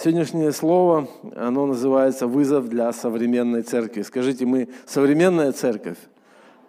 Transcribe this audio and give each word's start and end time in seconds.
Сегодняшнее 0.00 0.52
слово, 0.52 1.08
оно 1.34 1.66
называется 1.66 2.28
«Вызов 2.28 2.68
для 2.68 2.92
современной 2.92 3.62
церкви». 3.62 4.02
Скажите, 4.02 4.46
мы 4.46 4.68
современная 4.86 5.50
церковь? 5.50 5.98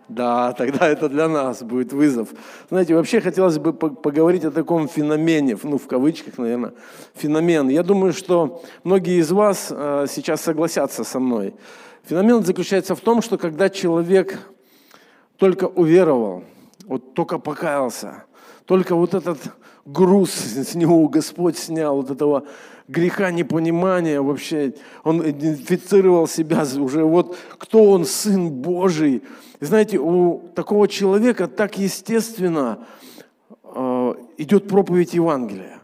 Да, 0.07 0.51
тогда 0.53 0.87
это 0.87 1.09
для 1.09 1.27
нас 1.27 1.61
будет 1.61 1.93
вызов. 1.93 2.29
Знаете, 2.71 2.95
вообще 2.95 3.21
хотелось 3.21 3.59
бы 3.59 3.71
поговорить 3.71 4.45
о 4.45 4.49
таком 4.49 4.87
феномене, 4.87 5.55
ну, 5.61 5.77
в 5.77 5.85
кавычках, 5.85 6.39
наверное, 6.39 6.73
феномен. 7.13 7.69
Я 7.69 7.83
думаю, 7.83 8.13
что 8.13 8.63
многие 8.83 9.19
из 9.19 9.31
вас 9.31 9.67
э, 9.69 10.07
сейчас 10.09 10.41
согласятся 10.41 11.03
со 11.03 11.19
мной. 11.19 11.53
Феномен 12.05 12.43
заключается 12.43 12.95
в 12.95 12.99
том, 12.99 13.21
что 13.21 13.37
когда 13.37 13.69
человек 13.69 14.39
только 15.37 15.65
уверовал, 15.65 16.45
вот 16.87 17.13
только 17.13 17.37
покаялся, 17.37 18.23
только 18.65 18.95
вот 18.95 19.13
этот 19.13 19.37
груз 19.91 20.31
с 20.31 20.75
него 20.75 21.07
Господь 21.07 21.57
снял, 21.57 21.97
вот 21.97 22.11
этого 22.11 22.45
греха 22.87 23.31
непонимания 23.31 24.21
вообще. 24.21 24.73
Он 25.03 25.21
идентифицировал 25.27 26.27
себя 26.27 26.65
уже, 26.79 27.03
вот 27.03 27.37
кто 27.57 27.91
он, 27.91 28.05
Сын 28.05 28.49
Божий. 28.49 29.23
И 29.59 29.65
знаете, 29.65 29.97
у 29.97 30.49
такого 30.55 30.87
человека 30.87 31.47
так 31.47 31.77
естественно 31.77 32.79
э, 33.63 34.13
идет 34.37 34.67
проповедь 34.67 35.13
Евангелия. 35.13 35.79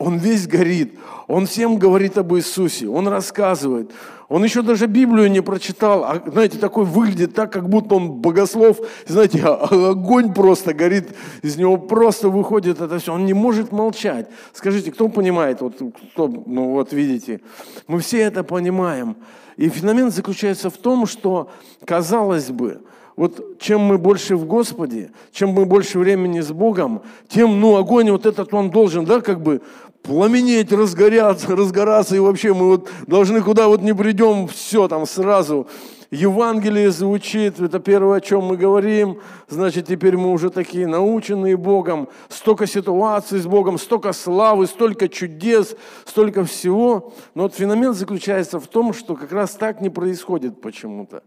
Он 0.00 0.16
весь 0.16 0.46
горит, 0.46 0.94
он 1.28 1.44
всем 1.44 1.76
говорит 1.76 2.16
об 2.16 2.34
Иисусе, 2.34 2.88
он 2.88 3.06
рассказывает. 3.06 3.90
Он 4.30 4.42
еще 4.42 4.62
даже 4.62 4.86
Библию 4.86 5.30
не 5.30 5.42
прочитал, 5.42 6.04
а, 6.04 6.22
знаете, 6.24 6.56
такой 6.56 6.86
выглядит 6.86 7.34
так, 7.34 7.52
как 7.52 7.68
будто 7.68 7.96
он 7.96 8.12
богослов, 8.12 8.78
знаете, 9.06 9.42
а, 9.44 9.68
а, 9.70 9.90
огонь 9.90 10.32
просто 10.32 10.72
горит, 10.72 11.10
из 11.42 11.58
него 11.58 11.76
просто 11.76 12.30
выходит 12.30 12.80
это 12.80 12.98
все. 12.98 13.12
Он 13.12 13.26
не 13.26 13.34
может 13.34 13.72
молчать. 13.72 14.28
Скажите, 14.54 14.90
кто 14.90 15.08
понимает? 15.08 15.60
Вот, 15.60 15.74
кто, 16.12 16.28
ну 16.46 16.70
вот 16.70 16.94
видите, 16.94 17.42
мы 17.86 18.00
все 18.00 18.20
это 18.20 18.42
понимаем. 18.42 19.16
И 19.58 19.68
феномен 19.68 20.10
заключается 20.10 20.70
в 20.70 20.78
том, 20.78 21.04
что, 21.04 21.50
казалось 21.84 22.48
бы, 22.48 22.80
вот 23.16 23.58
чем 23.58 23.82
мы 23.82 23.98
больше 23.98 24.34
в 24.34 24.46
Господе, 24.46 25.10
чем 25.30 25.50
мы 25.50 25.66
больше 25.66 25.98
времени 25.98 26.40
с 26.40 26.52
Богом, 26.52 27.02
тем, 27.28 27.60
ну, 27.60 27.76
огонь 27.76 28.10
вот 28.10 28.24
этот, 28.24 28.54
он 28.54 28.70
должен, 28.70 29.04
да, 29.04 29.20
как 29.20 29.42
бы 29.42 29.60
пламенеть, 30.02 30.72
разгоряться, 30.72 31.54
разгораться, 31.54 32.16
и 32.16 32.18
вообще 32.18 32.54
мы 32.54 32.68
вот 32.68 32.90
должны 33.06 33.42
куда 33.42 33.68
вот 33.68 33.82
не 33.82 33.94
придем, 33.94 34.48
все 34.48 34.88
там 34.88 35.06
сразу. 35.06 35.66
Евангелие 36.10 36.90
звучит, 36.90 37.60
это 37.60 37.78
первое, 37.78 38.18
о 38.18 38.20
чем 38.20 38.42
мы 38.42 38.56
говорим, 38.56 39.20
значит, 39.48 39.86
теперь 39.86 40.16
мы 40.16 40.32
уже 40.32 40.50
такие 40.50 40.88
наученные 40.88 41.56
Богом, 41.56 42.08
столько 42.28 42.66
ситуаций 42.66 43.38
с 43.38 43.46
Богом, 43.46 43.78
столько 43.78 44.12
славы, 44.12 44.66
столько 44.66 45.08
чудес, 45.08 45.76
столько 46.04 46.44
всего. 46.44 47.12
Но 47.34 47.44
вот 47.44 47.54
феномен 47.54 47.94
заключается 47.94 48.58
в 48.58 48.66
том, 48.66 48.92
что 48.92 49.14
как 49.14 49.30
раз 49.30 49.52
так 49.52 49.80
не 49.80 49.88
происходит 49.88 50.60
почему-то. 50.60 51.22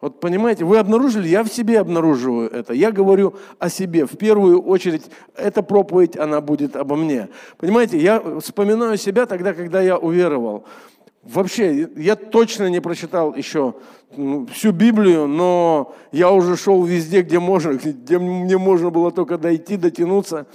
Вот 0.00 0.20
понимаете, 0.20 0.64
вы 0.64 0.78
обнаружили, 0.78 1.26
я 1.26 1.42
в 1.42 1.48
себе 1.48 1.80
обнаруживаю 1.80 2.48
это. 2.50 2.72
Я 2.72 2.92
говорю 2.92 3.34
о 3.58 3.68
себе. 3.68 4.06
В 4.06 4.16
первую 4.16 4.62
очередь, 4.62 5.06
эта 5.34 5.62
проповедь, 5.62 6.16
она 6.16 6.40
будет 6.40 6.76
обо 6.76 6.94
мне. 6.94 7.28
Понимаете, 7.56 7.98
я 7.98 8.22
вспоминаю 8.40 8.96
себя 8.96 9.26
тогда, 9.26 9.54
когда 9.54 9.80
я 9.80 9.98
уверовал. 9.98 10.64
Вообще, 11.24 11.88
я 11.96 12.14
точно 12.14 12.70
не 12.70 12.80
прочитал 12.80 13.34
еще 13.34 13.74
ну, 14.16 14.46
всю 14.46 14.70
Библию, 14.70 15.26
но 15.26 15.94
я 16.12 16.30
уже 16.30 16.56
шел 16.56 16.84
везде, 16.84 17.22
где 17.22 17.40
можно, 17.40 17.72
где 17.84 18.18
мне 18.18 18.56
можно 18.56 18.90
было 18.90 19.10
только 19.10 19.36
дойти, 19.36 19.76
дотянуться. 19.76 20.46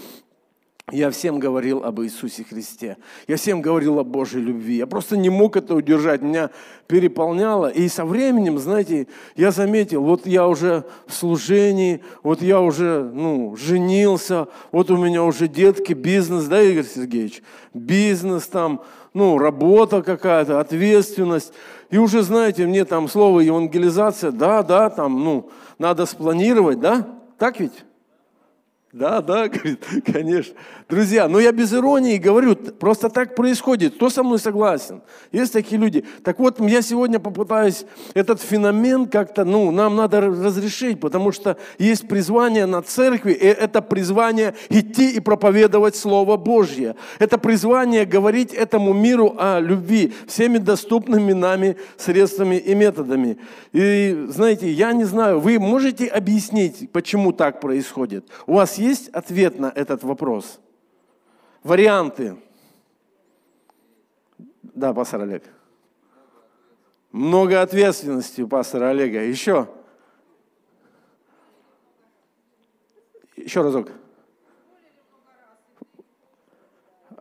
Я 0.92 1.12
всем 1.12 1.40
говорил 1.40 1.86
об 1.86 2.02
Иисусе 2.02 2.44
Христе. 2.44 2.98
Я 3.28 3.38
всем 3.38 3.62
говорил 3.62 4.00
о 4.00 4.04
Божьей 4.04 4.42
любви. 4.42 4.76
Я 4.76 4.86
просто 4.86 5.16
не 5.16 5.30
мог 5.30 5.56
это 5.56 5.76
удержать. 5.76 6.22
Меня 6.22 6.50
переполняло. 6.88 7.68
И 7.68 7.88
со 7.88 8.04
временем, 8.04 8.60
знаете, 8.60 9.08
я 9.38 9.52
заметил, 9.52 10.04
вот 10.04 10.28
я 10.28 10.46
уже 10.46 10.84
в 11.08 11.14
служении, 11.14 12.04
вот 12.22 12.42
я 12.42 12.60
уже, 12.60 13.10
ну, 13.14 13.56
женился, 13.56 14.48
вот 14.74 14.92
у 14.92 14.98
меня 14.98 15.24
уже 15.24 15.48
детки, 15.48 15.94
бизнес, 15.94 16.46
да, 16.46 16.62
Игорь 16.62 16.84
Сергеевич? 16.86 17.44
Бизнес 17.74 18.46
там, 18.48 18.82
ну, 19.14 19.38
работа 19.38 20.04
какая-то, 20.04 20.60
ответственность. 20.60 21.54
И 21.92 21.98
уже, 21.98 22.24
знаете, 22.24 22.66
мне 22.68 22.84
там 22.84 23.08
слово 23.08 23.40
евангелизация, 23.40 24.32
да, 24.32 24.62
да, 24.64 24.90
там, 24.90 25.24
ну, 25.24 25.50
надо 25.80 26.06
спланировать, 26.06 26.82
да? 26.82 27.08
Так 27.38 27.62
ведь? 27.62 27.86
Да, 28.94 29.22
да, 29.22 29.48
говорит, 29.50 29.84
конечно. 30.06 30.54
Друзья, 30.94 31.28
но 31.28 31.40
я 31.40 31.52
без 31.52 31.74
иронии 31.74 32.18
говорю, 32.18 32.56
просто 32.56 33.10
так 33.10 33.34
происходит. 33.34 33.96
Кто 33.96 34.12
со 34.12 34.22
мной 34.22 34.38
согласен? 34.38 35.02
Есть 35.32 35.52
такие 35.52 35.82
люди. 35.82 36.06
Так 36.24 36.38
вот, 36.38 36.60
я 36.60 36.84
сегодня 36.84 37.20
попытаюсь 37.20 37.86
этот 38.14 38.40
феномен 38.40 39.08
как-то, 39.08 39.44
ну, 39.44 39.72
нам 39.72 39.96
надо 39.96 40.22
разрешить, 40.22 41.00
потому 41.00 41.32
что 41.32 41.58
есть 41.80 42.08
призвание 42.08 42.68
на 42.68 42.84
церкви, 42.84 43.32
и 43.34 43.44
это 43.44 43.82
призвание 43.82 44.54
идти 44.70 45.10
и 45.10 45.20
проповедовать 45.20 45.96
Слово 45.96 46.38
Божье. 46.38 46.96
Это 47.18 47.40
призвание 47.40 48.06
говорить 48.06 48.54
этому 48.54 48.94
миру 48.94 49.36
о 49.40 49.60
любви 49.60 50.14
всеми 50.28 50.60
доступными 50.60 51.34
нами 51.34 51.76
средствами 51.98 52.58
и 52.58 52.76
методами. 52.76 53.40
И, 53.72 54.28
знаете, 54.30 54.70
я 54.72 54.94
не 54.94 55.06
знаю, 55.06 55.40
вы 55.40 55.58
можете 55.58 56.06
объяснить, 56.06 56.92
почему 56.92 57.32
так 57.32 57.62
происходит? 57.62 58.28
У 58.46 58.54
вас 58.54 58.78
есть 58.78 59.08
ответ 59.10 59.58
на 59.58 59.74
этот 59.76 60.04
вопрос? 60.04 60.60
Варианты. 61.64 62.38
Да, 64.62 64.94
пастор 64.94 65.22
Олег. 65.22 65.44
Много 67.12 67.62
ответственности 67.62 68.42
у 68.42 68.48
пастора 68.48 68.90
Олега. 68.90 69.24
Еще. 69.24 69.70
Еще 73.38 73.62
разок. 73.62 73.90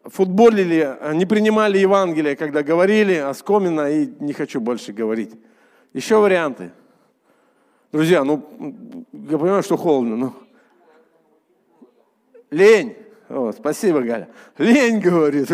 Футболили, 0.05 0.99
не 1.15 1.25
принимали 1.25 1.79
Евангелие, 1.79 2.35
когда 2.35 2.63
говорили 2.63 3.15
оскомина, 3.15 3.91
и 3.91 4.07
не 4.19 4.33
хочу 4.33 4.61
больше 4.61 4.93
говорить. 4.93 5.33
Еще 5.93 6.17
варианты. 6.19 6.73
Друзья, 7.93 8.25
ну, 8.25 9.07
я 9.13 9.39
понимаю, 9.39 9.63
что 9.63 9.77
холодно, 9.77 10.17
но 10.17 10.35
Лень. 12.51 13.02
О, 13.33 13.51
спасибо, 13.51 14.03
Галя. 14.03 14.29
Лень, 14.59 15.01
говорит. 15.01 15.49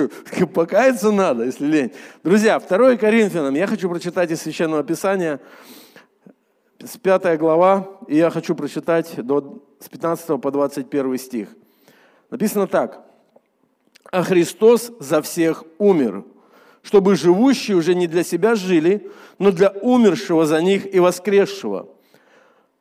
Покаяться 0.53 1.13
надо, 1.13 1.45
если 1.45 1.65
лень. 1.65 1.93
Друзья, 2.25 2.59
2 2.59 2.97
Коринфянам. 2.97 3.55
Я 3.55 3.69
хочу 3.69 3.89
прочитать 3.89 4.33
из 4.33 4.43
Священного 4.43 4.83
Писания 4.83 5.39
с 6.81 6.97
5 6.97 7.39
глава, 7.39 7.89
и 8.09 8.17
я 8.17 8.31
хочу 8.31 8.57
прочитать 8.57 9.15
до, 9.25 9.63
с 9.79 9.89
15 9.89 10.41
по 10.41 10.51
21 10.51 11.19
стих. 11.19 11.49
Написано 12.31 12.67
так. 12.67 13.05
«А 14.11 14.25
Христос 14.25 14.91
за 14.99 15.23
всех 15.23 15.63
умер, 15.79 16.25
чтобы 16.83 17.15
живущие 17.15 17.77
уже 17.77 17.95
не 17.95 18.09
для 18.09 18.25
себя 18.25 18.57
жили, 18.57 19.09
но 19.39 19.53
для 19.53 19.71
умершего 19.71 20.47
за 20.47 20.61
них 20.61 20.93
и 20.93 20.99
воскресшего» 20.99 21.89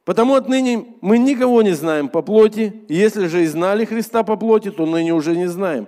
Потому 0.07 0.35
отныне 0.35 0.85
мы 1.01 1.17
никого 1.17 1.61
не 1.63 1.73
знаем 1.73 2.07
по 2.07 2.21
плоти, 2.21 2.71
если 2.87 3.27
же 3.27 3.43
и 3.43 3.45
знали 3.45 3.83
Христа 3.83 4.23
по 4.23 4.37
плоти, 4.37 4.71
то 4.71 4.85
ныне 4.85 5.13
уже 5.13 5.35
не 5.35 5.47
знаем. 5.47 5.85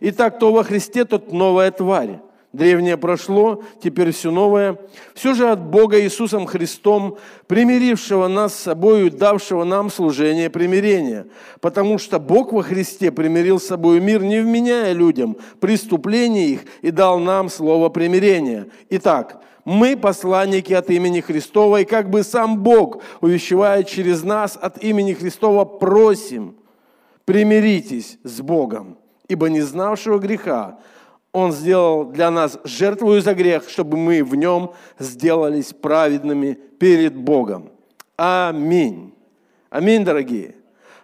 Итак, 0.00 0.36
кто 0.36 0.54
во 0.54 0.64
Христе, 0.64 1.04
тот 1.04 1.32
новая 1.32 1.70
тварь. 1.70 2.20
Древнее 2.54 2.96
прошло, 2.96 3.62
теперь 3.82 4.12
все 4.12 4.30
новое. 4.30 4.78
Все 5.12 5.34
же 5.34 5.50
от 5.50 5.60
Бога 5.60 6.00
Иисусом 6.00 6.46
Христом, 6.46 7.18
примирившего 7.46 8.26
нас 8.26 8.54
с 8.54 8.62
собою, 8.62 9.10
давшего 9.10 9.64
нам 9.64 9.90
служение 9.90 10.48
примирения. 10.48 11.26
Потому 11.60 11.98
что 11.98 12.18
Бог 12.18 12.54
во 12.54 12.62
Христе 12.62 13.12
примирил 13.12 13.60
с 13.60 13.66
собой 13.66 14.00
мир, 14.00 14.22
не 14.22 14.40
вменяя 14.40 14.94
людям 14.94 15.36
преступления 15.60 16.46
их, 16.46 16.60
и 16.80 16.90
дал 16.90 17.18
нам 17.18 17.50
слово 17.50 17.90
примирения. 17.90 18.68
Итак, 18.88 19.42
мы 19.68 19.98
посланники 19.98 20.72
от 20.72 20.88
имени 20.88 21.20
Христова, 21.20 21.82
и 21.82 21.84
как 21.84 22.08
бы 22.08 22.22
сам 22.22 22.62
Бог, 22.62 23.02
увещевая 23.20 23.82
через 23.82 24.22
нас 24.22 24.58
от 24.58 24.82
имени 24.82 25.12
Христова, 25.12 25.66
просим, 25.66 26.56
примиритесь 27.26 28.18
с 28.24 28.40
Богом, 28.40 28.96
ибо 29.28 29.50
не 29.50 29.60
знавшего 29.60 30.18
греха 30.18 30.78
Он 31.32 31.52
сделал 31.52 32.06
для 32.06 32.30
нас 32.30 32.58
жертву 32.64 33.20
за 33.20 33.34
грех, 33.34 33.68
чтобы 33.68 33.98
мы 33.98 34.24
в 34.24 34.34
нем 34.34 34.72
сделались 34.98 35.74
праведными 35.74 36.58
перед 36.78 37.14
Богом. 37.14 37.70
Аминь. 38.16 39.12
Аминь, 39.68 40.02
дорогие. 40.02 40.54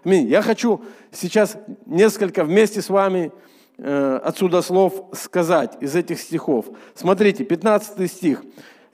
Аминь. 0.02 0.26
Я 0.26 0.40
хочу 0.40 0.80
сейчас 1.12 1.58
несколько 1.84 2.44
вместе 2.44 2.80
с 2.80 2.88
вами 2.88 3.30
отсюда 3.78 4.62
слов 4.62 5.08
сказать 5.12 5.76
из 5.80 5.96
этих 5.96 6.20
стихов. 6.20 6.66
Смотрите, 6.94 7.44
15 7.44 8.10
стих. 8.10 8.42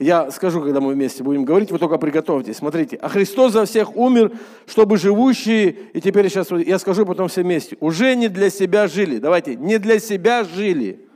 Я 0.00 0.31
скажу, 0.31 0.62
когда 0.62 0.81
мы 0.81 0.94
вместе 0.94 1.23
будем 1.23 1.44
говорить, 1.44 1.71
вы 1.71 1.79
только 1.79 1.99
приготовьтесь. 1.99 2.56
Смотрите. 2.56 2.97
«А 2.97 3.11
Христос 3.11 3.53
за 3.53 3.67
всех 3.67 3.94
умер, 3.97 4.32
чтобы 4.67 4.97
живущие...» 4.97 5.77
И 5.93 6.00
теперь 6.00 6.31
сейчас 6.31 6.50
я 6.50 6.79
скажу 6.79 7.05
потом 7.05 7.29
все 7.29 7.43
вместе. 7.43 7.77
«Уже 7.81 8.15
не 8.15 8.29
для 8.29 8.49
себя 8.49 8.88
жили». 8.88 9.19
Давайте. 9.19 9.56
«Не 9.56 9.79
для 9.79 9.99
себя 9.99 10.44
жили». 10.44 11.06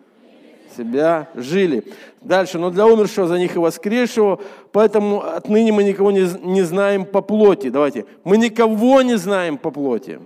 себя 0.76 1.28
жили. 1.34 1.84
Дальше, 2.20 2.58
но 2.58 2.70
для 2.70 2.86
умершего 2.86 3.26
за 3.26 3.38
них 3.38 3.54
и 3.54 3.58
воскресшего, 3.58 4.40
поэтому 4.72 5.22
отныне 5.22 5.72
мы 5.72 5.84
никого 5.84 6.10
не, 6.10 6.26
не 6.42 6.62
знаем 6.62 7.04
по 7.04 7.20
плоти. 7.20 7.68
Давайте, 7.70 8.06
мы 8.24 8.36
никого 8.38 9.00
не 9.02 9.16
знаем 9.16 9.56
по 9.56 9.70
плоти. 9.70 10.20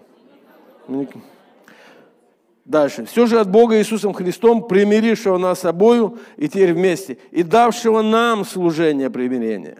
Дальше. 2.68 3.06
Все 3.06 3.24
же 3.24 3.40
от 3.40 3.50
Бога 3.50 3.78
Иисусом 3.78 4.12
Христом, 4.12 4.68
примирившего 4.68 5.38
нас 5.38 5.60
собою 5.60 6.18
и 6.36 6.50
теперь 6.50 6.74
вместе, 6.74 7.16
и 7.30 7.42
давшего 7.42 8.02
нам 8.02 8.44
служение 8.44 9.08
примирения. 9.08 9.78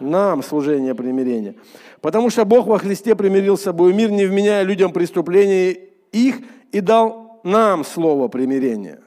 Нам 0.00 0.42
служение 0.42 0.92
примирения. 0.96 1.54
Потому 2.00 2.30
что 2.30 2.44
Бог 2.44 2.66
во 2.66 2.78
Христе 2.78 3.14
примирил 3.14 3.56
с 3.56 3.62
собой 3.62 3.94
мир, 3.94 4.10
не 4.10 4.26
вменяя 4.26 4.64
людям 4.64 4.92
преступления 4.92 5.78
их, 6.10 6.40
и 6.72 6.80
дал 6.80 7.40
нам 7.44 7.84
слово 7.84 8.26
примирения. 8.26 8.98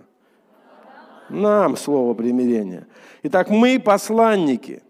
Нам 1.28 1.76
слово 1.76 2.14
примирения. 2.14 2.88
Итак, 3.22 3.50
мы 3.50 3.82
посланники. 3.82 4.82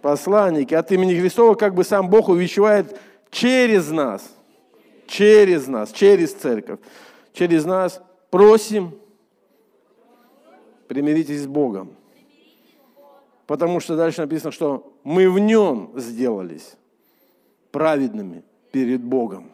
Посланники 0.00 0.74
от 0.74 0.92
имени 0.92 1.18
Христова, 1.18 1.56
как 1.56 1.74
бы 1.74 1.82
сам 1.82 2.08
Бог 2.08 2.28
увещевает 2.28 2.96
через 3.32 3.90
нас– 3.90 4.22
через 5.08 5.66
нас, 5.66 5.90
через 5.90 6.32
церковь, 6.32 6.78
через 7.32 7.64
нас 7.64 8.00
просим, 8.30 8.98
примиритесь 10.86 11.42
с 11.42 11.46
Богом. 11.46 11.94
Потому 13.46 13.80
что 13.80 13.96
дальше 13.96 14.20
написано, 14.20 14.52
что 14.52 14.92
мы 15.04 15.30
в 15.30 15.38
нем 15.38 15.92
сделались 15.96 16.76
праведными 17.70 18.44
перед 18.72 19.02
Богом. 19.02 19.52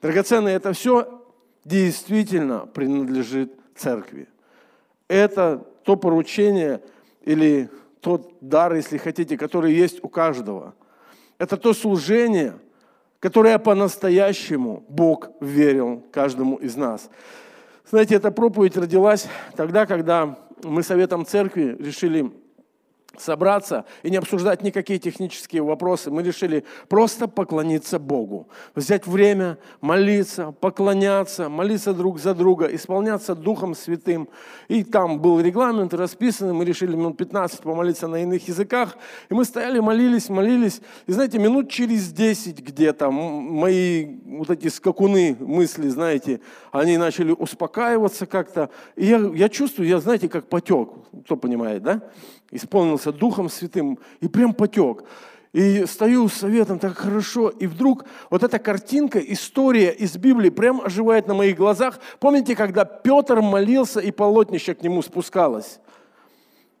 Драгоценные, 0.00 0.54
это 0.54 0.72
все 0.72 1.22
действительно 1.64 2.66
принадлежит 2.66 3.52
церкви. 3.74 4.28
Это 5.08 5.66
то 5.82 5.96
поручение 5.96 6.82
или 7.22 7.68
тот 8.00 8.34
дар, 8.40 8.74
если 8.74 8.98
хотите, 8.98 9.36
который 9.36 9.72
есть 9.72 10.02
у 10.04 10.08
каждого. 10.08 10.74
Это 11.38 11.56
то 11.56 11.72
служение, 11.72 12.54
которое 13.24 13.58
по-настоящему 13.58 14.84
Бог 14.86 15.30
верил 15.40 16.04
каждому 16.12 16.56
из 16.56 16.76
нас. 16.76 17.08
Знаете, 17.88 18.16
эта 18.16 18.30
проповедь 18.30 18.76
родилась 18.76 19.26
тогда, 19.56 19.86
когда 19.86 20.36
мы 20.62 20.82
Советом 20.82 21.24
Церкви 21.24 21.74
решили 21.80 22.30
собраться 23.20 23.84
и 24.02 24.10
не 24.10 24.16
обсуждать 24.16 24.62
никакие 24.62 24.98
технические 24.98 25.62
вопросы. 25.62 26.10
Мы 26.10 26.22
решили 26.22 26.64
просто 26.88 27.28
поклониться 27.28 27.98
Богу. 27.98 28.48
Взять 28.74 29.06
время, 29.06 29.58
молиться, 29.80 30.52
поклоняться, 30.52 31.48
молиться 31.48 31.92
друг 31.92 32.18
за 32.18 32.34
друга, 32.34 32.66
исполняться 32.66 33.34
Духом 33.34 33.74
Святым. 33.74 34.28
И 34.68 34.84
там 34.84 35.20
был 35.20 35.40
регламент 35.40 35.94
расписан, 35.94 36.54
мы 36.54 36.64
решили 36.64 36.94
минут 36.94 37.16
15 37.16 37.60
помолиться 37.60 38.08
на 38.08 38.22
иных 38.22 38.48
языках. 38.48 38.96
И 39.28 39.34
мы 39.34 39.44
стояли, 39.44 39.80
молились, 39.80 40.28
молились. 40.28 40.80
И 41.06 41.12
знаете, 41.12 41.38
минут 41.38 41.70
через 41.70 42.12
10 42.12 42.60
где-то 42.60 43.10
мои 43.10 44.06
вот 44.24 44.50
эти 44.50 44.68
скакуны 44.68 45.36
мысли, 45.38 45.88
знаете, 45.88 46.40
они 46.72 46.96
начали 46.96 47.32
успокаиваться 47.32 48.26
как-то. 48.26 48.70
И 48.96 49.06
я, 49.06 49.18
я 49.18 49.48
чувствую, 49.48 49.88
я, 49.88 50.00
знаете, 50.00 50.28
как 50.28 50.48
потек, 50.48 50.88
кто 51.24 51.36
понимает, 51.36 51.82
да? 51.82 52.02
Исполнился 52.54 53.12
Духом 53.12 53.48
Святым 53.48 53.98
и 54.20 54.28
прям 54.28 54.54
потек. 54.54 55.04
И 55.52 55.84
стою 55.86 56.28
с 56.28 56.34
советом 56.34 56.80
так 56.80 56.96
хорошо, 56.96 57.48
и 57.48 57.68
вдруг 57.68 58.04
вот 58.28 58.42
эта 58.42 58.58
картинка, 58.58 59.20
история 59.20 59.92
из 59.92 60.16
Библии 60.16 60.50
прям 60.50 60.80
оживает 60.80 61.28
на 61.28 61.34
моих 61.34 61.56
глазах. 61.56 62.00
Помните, 62.18 62.56
когда 62.56 62.84
Петр 62.84 63.40
молился, 63.40 64.00
и 64.00 64.10
полотнище 64.10 64.74
к 64.74 64.82
нему 64.82 65.00
спускалось? 65.00 65.78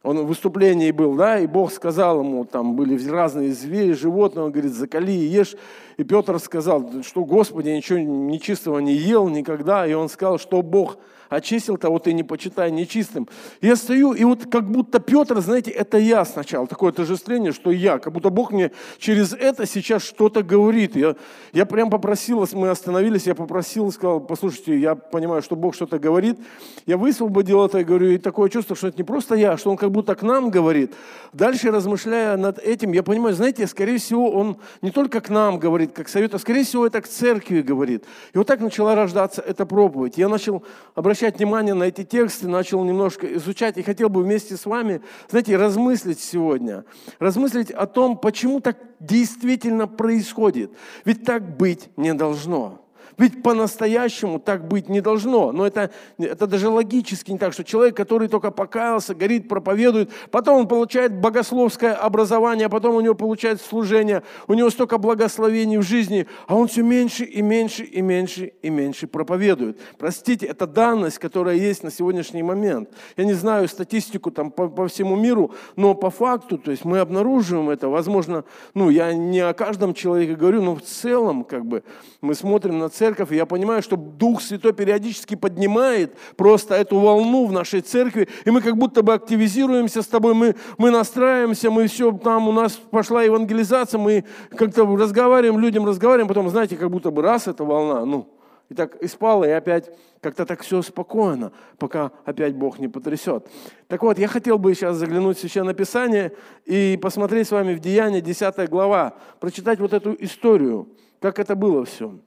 Он 0.02 0.18
в 0.18 0.26
выступлении 0.26 0.90
был, 0.90 1.14
да, 1.14 1.38
и 1.38 1.46
Бог 1.46 1.72
сказал 1.72 2.20
ему, 2.20 2.44
там 2.44 2.74
были 2.76 3.02
разные 3.08 3.52
звери, 3.52 3.92
животные, 3.92 4.44
он 4.44 4.50
говорит, 4.50 4.74
закали 4.74 5.12
и 5.12 5.24
ешь. 5.24 5.54
И 5.96 6.04
Петр 6.04 6.38
сказал, 6.40 6.90
что 7.02 7.24
Господи, 7.24 7.68
я 7.68 7.76
ничего 7.76 8.00
нечистого 8.00 8.80
не 8.80 8.92
ел 8.92 9.28
никогда. 9.28 9.86
И 9.86 9.94
он 9.94 10.10
сказал, 10.10 10.38
что 10.38 10.60
Бог 10.60 10.98
очистил 11.34 11.76
того 11.76 11.98
ты 11.98 12.12
не 12.12 12.22
почитай 12.22 12.70
нечистым. 12.70 13.28
Я 13.60 13.76
стою, 13.76 14.12
и 14.12 14.24
вот 14.24 14.46
как 14.46 14.70
будто 14.70 15.00
Петр, 15.00 15.40
знаете, 15.40 15.70
это 15.70 15.98
я 15.98 16.24
сначала, 16.24 16.66
такое 16.66 16.90
отождествление, 16.90 17.52
что 17.52 17.70
я, 17.70 17.98
как 17.98 18.12
будто 18.12 18.30
Бог 18.30 18.52
мне 18.52 18.70
через 18.98 19.32
это 19.32 19.66
сейчас 19.66 20.02
что-то 20.02 20.42
говорит. 20.42 20.96
Я, 20.96 21.16
я 21.52 21.66
прям 21.66 21.90
попросил, 21.90 22.46
мы 22.52 22.70
остановились, 22.70 23.26
я 23.26 23.34
попросил, 23.34 23.90
сказал, 23.90 24.20
послушайте, 24.20 24.78
я 24.78 24.94
понимаю, 24.94 25.42
что 25.42 25.56
Бог 25.56 25.74
что-то 25.74 25.98
говорит. 25.98 26.38
Я 26.86 26.96
высвободил 26.96 27.64
это 27.64 27.78
и 27.80 27.84
говорю, 27.84 28.10
и 28.10 28.18
такое 28.18 28.48
чувство, 28.48 28.76
что 28.76 28.88
это 28.88 28.98
не 28.98 29.04
просто 29.04 29.34
я, 29.34 29.56
что 29.56 29.70
Он 29.70 29.76
как 29.76 29.90
будто 29.90 30.14
к 30.14 30.22
нам 30.22 30.50
говорит. 30.50 30.94
Дальше, 31.32 31.70
размышляя 31.70 32.36
над 32.36 32.58
этим, 32.58 32.92
я 32.92 33.02
понимаю, 33.02 33.34
знаете, 33.34 33.66
скорее 33.66 33.98
всего, 33.98 34.30
Он 34.30 34.58
не 34.82 34.90
только 34.90 35.20
к 35.20 35.30
нам 35.30 35.58
говорит, 35.58 35.92
как 35.92 36.08
совет, 36.08 36.34
а 36.34 36.38
скорее 36.38 36.64
всего, 36.64 36.86
это 36.86 37.00
к 37.00 37.08
церкви 37.08 37.62
говорит. 37.62 38.04
И 38.32 38.38
вот 38.38 38.46
так 38.46 38.60
начала 38.60 38.94
рождаться 38.94 39.42
эта 39.42 39.66
проповедь. 39.66 40.16
Я 40.16 40.28
начал 40.28 40.62
обращаться 40.94 41.23
обращать 41.24 41.38
внимание 41.38 41.74
на 41.74 41.84
эти 41.84 42.04
тексты, 42.04 42.48
начал 42.48 42.84
немножко 42.84 43.26
изучать 43.36 43.78
и 43.78 43.82
хотел 43.82 44.10
бы 44.10 44.22
вместе 44.22 44.56
с 44.56 44.66
вами, 44.66 45.00
знаете, 45.30 45.56
размыслить 45.56 46.20
сегодня. 46.20 46.84
Размыслить 47.18 47.70
о 47.70 47.86
том, 47.86 48.18
почему 48.18 48.60
так 48.60 48.76
действительно 49.00 49.86
происходит. 49.86 50.70
Ведь 51.04 51.24
так 51.24 51.56
быть 51.56 51.88
не 51.96 52.12
должно. 52.12 52.83
Ведь 53.16 53.42
по-настоящему 53.42 54.38
так 54.38 54.66
быть 54.66 54.88
не 54.88 55.00
должно. 55.00 55.52
Но 55.52 55.66
это, 55.66 55.90
это 56.18 56.46
даже 56.46 56.68
логически 56.68 57.30
не 57.30 57.38
так, 57.38 57.52
что 57.52 57.64
человек, 57.64 57.96
который 57.96 58.28
только 58.28 58.50
покаялся, 58.50 59.14
горит, 59.14 59.48
проповедует, 59.48 60.10
потом 60.30 60.60
он 60.60 60.68
получает 60.68 61.14
богословское 61.14 61.94
образование, 61.94 62.68
потом 62.68 62.96
у 62.96 63.00
него 63.00 63.14
получается 63.14 63.66
служение, 63.68 64.22
у 64.48 64.54
него 64.54 64.70
столько 64.70 64.98
благословений 64.98 65.78
в 65.78 65.82
жизни, 65.82 66.26
а 66.46 66.56
он 66.56 66.68
все 66.68 66.82
меньше 66.82 67.24
и 67.24 67.42
меньше 67.42 67.84
и 67.84 68.02
меньше 68.02 68.52
и 68.62 68.70
меньше 68.70 69.06
проповедует. 69.06 69.78
Простите, 69.98 70.46
это 70.46 70.66
данность, 70.66 71.18
которая 71.18 71.56
есть 71.56 71.82
на 71.82 71.90
сегодняшний 71.90 72.42
момент. 72.42 72.90
Я 73.16 73.24
не 73.24 73.34
знаю 73.34 73.68
статистику 73.68 74.30
там 74.30 74.50
по, 74.50 74.68
по 74.68 74.88
всему 74.88 75.16
миру, 75.16 75.52
но 75.76 75.94
по 75.94 76.10
факту, 76.10 76.58
то 76.58 76.70
есть 76.70 76.84
мы 76.84 76.98
обнаруживаем 76.98 77.70
это, 77.70 77.88
возможно, 77.88 78.44
ну 78.74 78.90
я 78.90 79.12
не 79.12 79.40
о 79.40 79.54
каждом 79.54 79.94
человеке 79.94 80.34
говорю, 80.34 80.62
но 80.62 80.74
в 80.74 80.82
целом 80.82 81.44
как 81.44 81.64
бы 81.64 81.82
мы 82.20 82.34
смотрим 82.34 82.78
на 82.78 82.88
церковь, 83.04 83.32
и 83.32 83.36
я 83.36 83.44
понимаю, 83.44 83.82
что 83.82 83.96
Дух 83.96 84.40
Святой 84.40 84.72
периодически 84.72 85.34
поднимает 85.34 86.14
просто 86.36 86.74
эту 86.74 86.98
волну 86.98 87.46
в 87.46 87.52
нашей 87.52 87.82
церкви, 87.82 88.28
и 88.46 88.50
мы 88.50 88.62
как 88.62 88.76
будто 88.76 89.02
бы 89.02 89.12
активизируемся 89.12 90.00
с 90.00 90.06
тобой, 90.06 90.32
мы, 90.32 90.54
мы 90.78 90.90
настраиваемся, 90.90 91.70
мы 91.70 91.86
все, 91.86 92.12
там 92.12 92.48
у 92.48 92.52
нас 92.52 92.72
пошла 92.72 93.22
евангелизация, 93.22 93.98
мы 93.98 94.24
как-то 94.56 94.84
разговариваем, 94.96 95.60
людям 95.60 95.84
разговариваем, 95.84 96.28
потом, 96.28 96.48
знаете, 96.48 96.76
как 96.76 96.90
будто 96.90 97.10
бы 97.10 97.20
раз 97.20 97.46
эта 97.46 97.62
волна, 97.62 98.06
ну, 98.06 98.26
и 98.70 98.74
так 98.74 98.96
и 98.96 99.06
спала, 99.06 99.44
и 99.44 99.50
опять 99.50 99.90
как-то 100.22 100.46
так 100.46 100.62
все 100.62 100.80
спокойно, 100.80 101.52
пока 101.76 102.10
опять 102.24 102.54
Бог 102.54 102.78
не 102.78 102.88
потрясет. 102.88 103.46
Так 103.88 104.02
вот, 104.02 104.18
я 104.18 104.28
хотел 104.28 104.58
бы 104.58 104.74
сейчас 104.74 104.96
заглянуть 104.96 105.36
в 105.36 105.40
Священное 105.40 105.74
Писание 105.74 106.32
и 106.64 106.98
посмотреть 107.02 107.48
с 107.48 107.50
вами 107.50 107.74
в 107.74 107.80
Деяние 107.80 108.22
10 108.22 108.70
глава, 108.70 109.12
прочитать 109.40 109.78
вот 109.80 109.92
эту 109.92 110.16
историю, 110.18 110.88
как 111.20 111.38
это 111.38 111.54
было 111.54 111.84
все. 111.84 112.18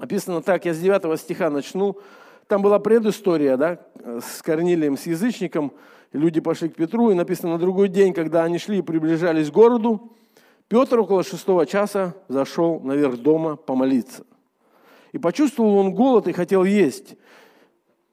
Написано 0.00 0.40
так, 0.40 0.64
я 0.64 0.72
с 0.72 0.78
9 0.78 1.20
стиха 1.20 1.50
начну. 1.50 1.98
Там 2.46 2.62
была 2.62 2.78
предыстория, 2.78 3.58
да, 3.58 3.80
с 4.02 4.40
Корнилием, 4.40 4.96
с 4.96 5.04
язычником. 5.04 5.74
Люди 6.12 6.40
пошли 6.40 6.70
к 6.70 6.74
Петру, 6.74 7.10
и 7.10 7.14
написано, 7.14 7.52
на 7.52 7.58
другой 7.58 7.90
день, 7.90 8.14
когда 8.14 8.44
они 8.44 8.56
шли 8.56 8.78
и 8.78 8.82
приближались 8.82 9.50
к 9.50 9.52
городу, 9.52 10.10
Петр 10.68 10.98
около 10.98 11.22
шестого 11.22 11.66
часа 11.66 12.14
зашел 12.28 12.80
наверх 12.80 13.18
дома 13.18 13.56
помолиться. 13.56 14.24
И 15.12 15.18
почувствовал 15.18 15.76
он 15.76 15.94
голод 15.94 16.28
и 16.28 16.32
хотел 16.32 16.64
есть. 16.64 17.16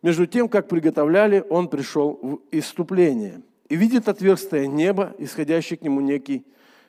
Между 0.01 0.27
тем, 0.27 0.50
как 0.50 0.67
приготовляли, 0.67 1.46
он 1.50 1.70
пришел 1.70 2.20
в 2.22 2.39
иступление. 2.51 3.44
И 3.70 3.77
видит 3.77 4.10
отверстие 4.10 4.67
неба, 4.67 5.15
исходящий 5.20 5.77
к 5.77 5.84
нему 5.84 6.01
некий 6.01 6.46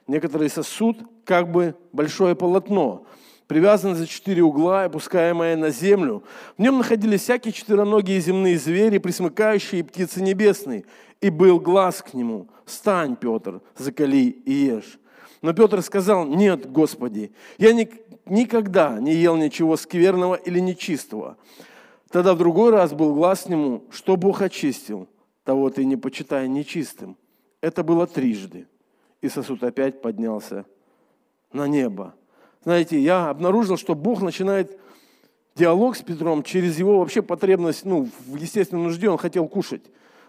некоторый 0.08 0.50
сосуд, 0.50 0.98
как 1.24 1.52
бы 1.52 1.76
большое 1.92 2.34
полотно, 2.34 3.06
привязанное 3.48 3.96
за 3.96 4.06
четыре 4.06 4.44
угла, 4.44 4.84
опускаемое 4.84 5.56
на 5.56 5.70
землю. 5.70 6.22
В 6.56 6.62
нем 6.62 6.78
находились 6.78 7.22
всякие 7.22 7.52
четвероногие 7.52 8.20
земные 8.20 8.56
звери, 8.56 8.98
присмыкающие 8.98 9.82
птицы 9.82 10.22
небесные. 10.22 10.84
И 11.20 11.30
был 11.30 11.58
глаз 11.58 12.02
к 12.02 12.14
нему. 12.14 12.46
«Встань, 12.64 13.16
Петр, 13.16 13.60
закали 13.76 14.28
и 14.28 14.52
ешь». 14.52 15.00
Но 15.42 15.52
Петр 15.52 15.82
сказал, 15.82 16.26
нет, 16.26 16.70
Господи, 16.70 17.32
я 17.58 17.72
ни, 17.72 17.90
никогда 18.26 18.98
не 19.00 19.14
ел 19.14 19.36
ничего 19.36 19.76
скверного 19.76 20.36
или 20.36 20.60
нечистого. 20.60 21.36
Тогда 22.10 22.34
в 22.34 22.38
другой 22.38 22.70
раз 22.70 22.92
был 22.92 23.14
глаз 23.14 23.42
к 23.42 23.48
нему, 23.48 23.84
что 23.90 24.16
Бог 24.16 24.42
очистил, 24.42 25.08
того 25.44 25.70
ты 25.70 25.84
не 25.84 25.96
почитай 25.96 26.48
нечистым. 26.48 27.16
Это 27.60 27.82
было 27.82 28.06
трижды 28.06 28.66
и 29.20 29.28
сосуд 29.28 29.62
опять 29.64 30.00
поднялся 30.00 30.64
на 31.52 31.66
небо. 31.66 32.14
Знаете, 32.68 33.00
я 33.00 33.30
обнаружил, 33.30 33.78
что 33.78 33.94
Бог 33.94 34.20
начинает 34.20 34.78
диалог 35.56 35.96
с 35.96 36.02
Петром 36.02 36.42
через 36.42 36.78
его 36.78 36.98
вообще 36.98 37.22
потребность, 37.22 37.86
ну, 37.86 38.10
в 38.26 38.36
естественной 38.36 38.82
нужде, 38.82 39.08
он 39.08 39.16
хотел 39.16 39.48
кушать. 39.48 39.80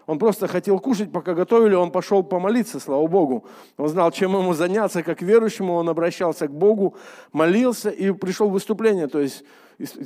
Он 0.06 0.18
просто 0.18 0.48
хотел 0.48 0.78
кушать, 0.78 1.12
пока 1.12 1.34
готовили, 1.34 1.74
он 1.74 1.90
пошел 1.90 2.22
помолиться, 2.22 2.80
слава 2.80 3.06
Богу. 3.08 3.44
Он 3.76 3.90
знал, 3.90 4.10
чем 4.10 4.32
ему 4.32 4.54
заняться, 4.54 5.02
как 5.02 5.20
верующему, 5.20 5.74
он 5.74 5.90
обращался 5.90 6.48
к 6.48 6.50
Богу, 6.50 6.94
молился 7.30 7.90
и 7.90 8.10
пришел 8.10 8.48
в 8.48 8.52
выступление. 8.52 9.06
То 9.06 9.20
есть 9.20 9.44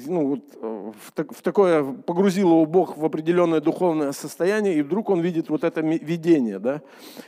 ну, 0.07 0.27
вот, 0.29 0.41
э, 0.61 0.93
в, 1.01 1.13
так, 1.13 1.33
в 1.33 1.43
такое 1.43 1.83
погрузил 1.83 2.49
его 2.51 2.67
Бог 2.67 2.97
в 2.97 3.05
определенное 3.05 3.61
духовное 3.61 4.13
состояние, 4.13 4.75
и 4.75 4.83
вдруг 4.83 5.11
он 5.11 5.21
видит 5.21 5.49
вот 5.49 5.65
это 5.65 5.81
видение, 5.81 6.59
да, 6.59 6.81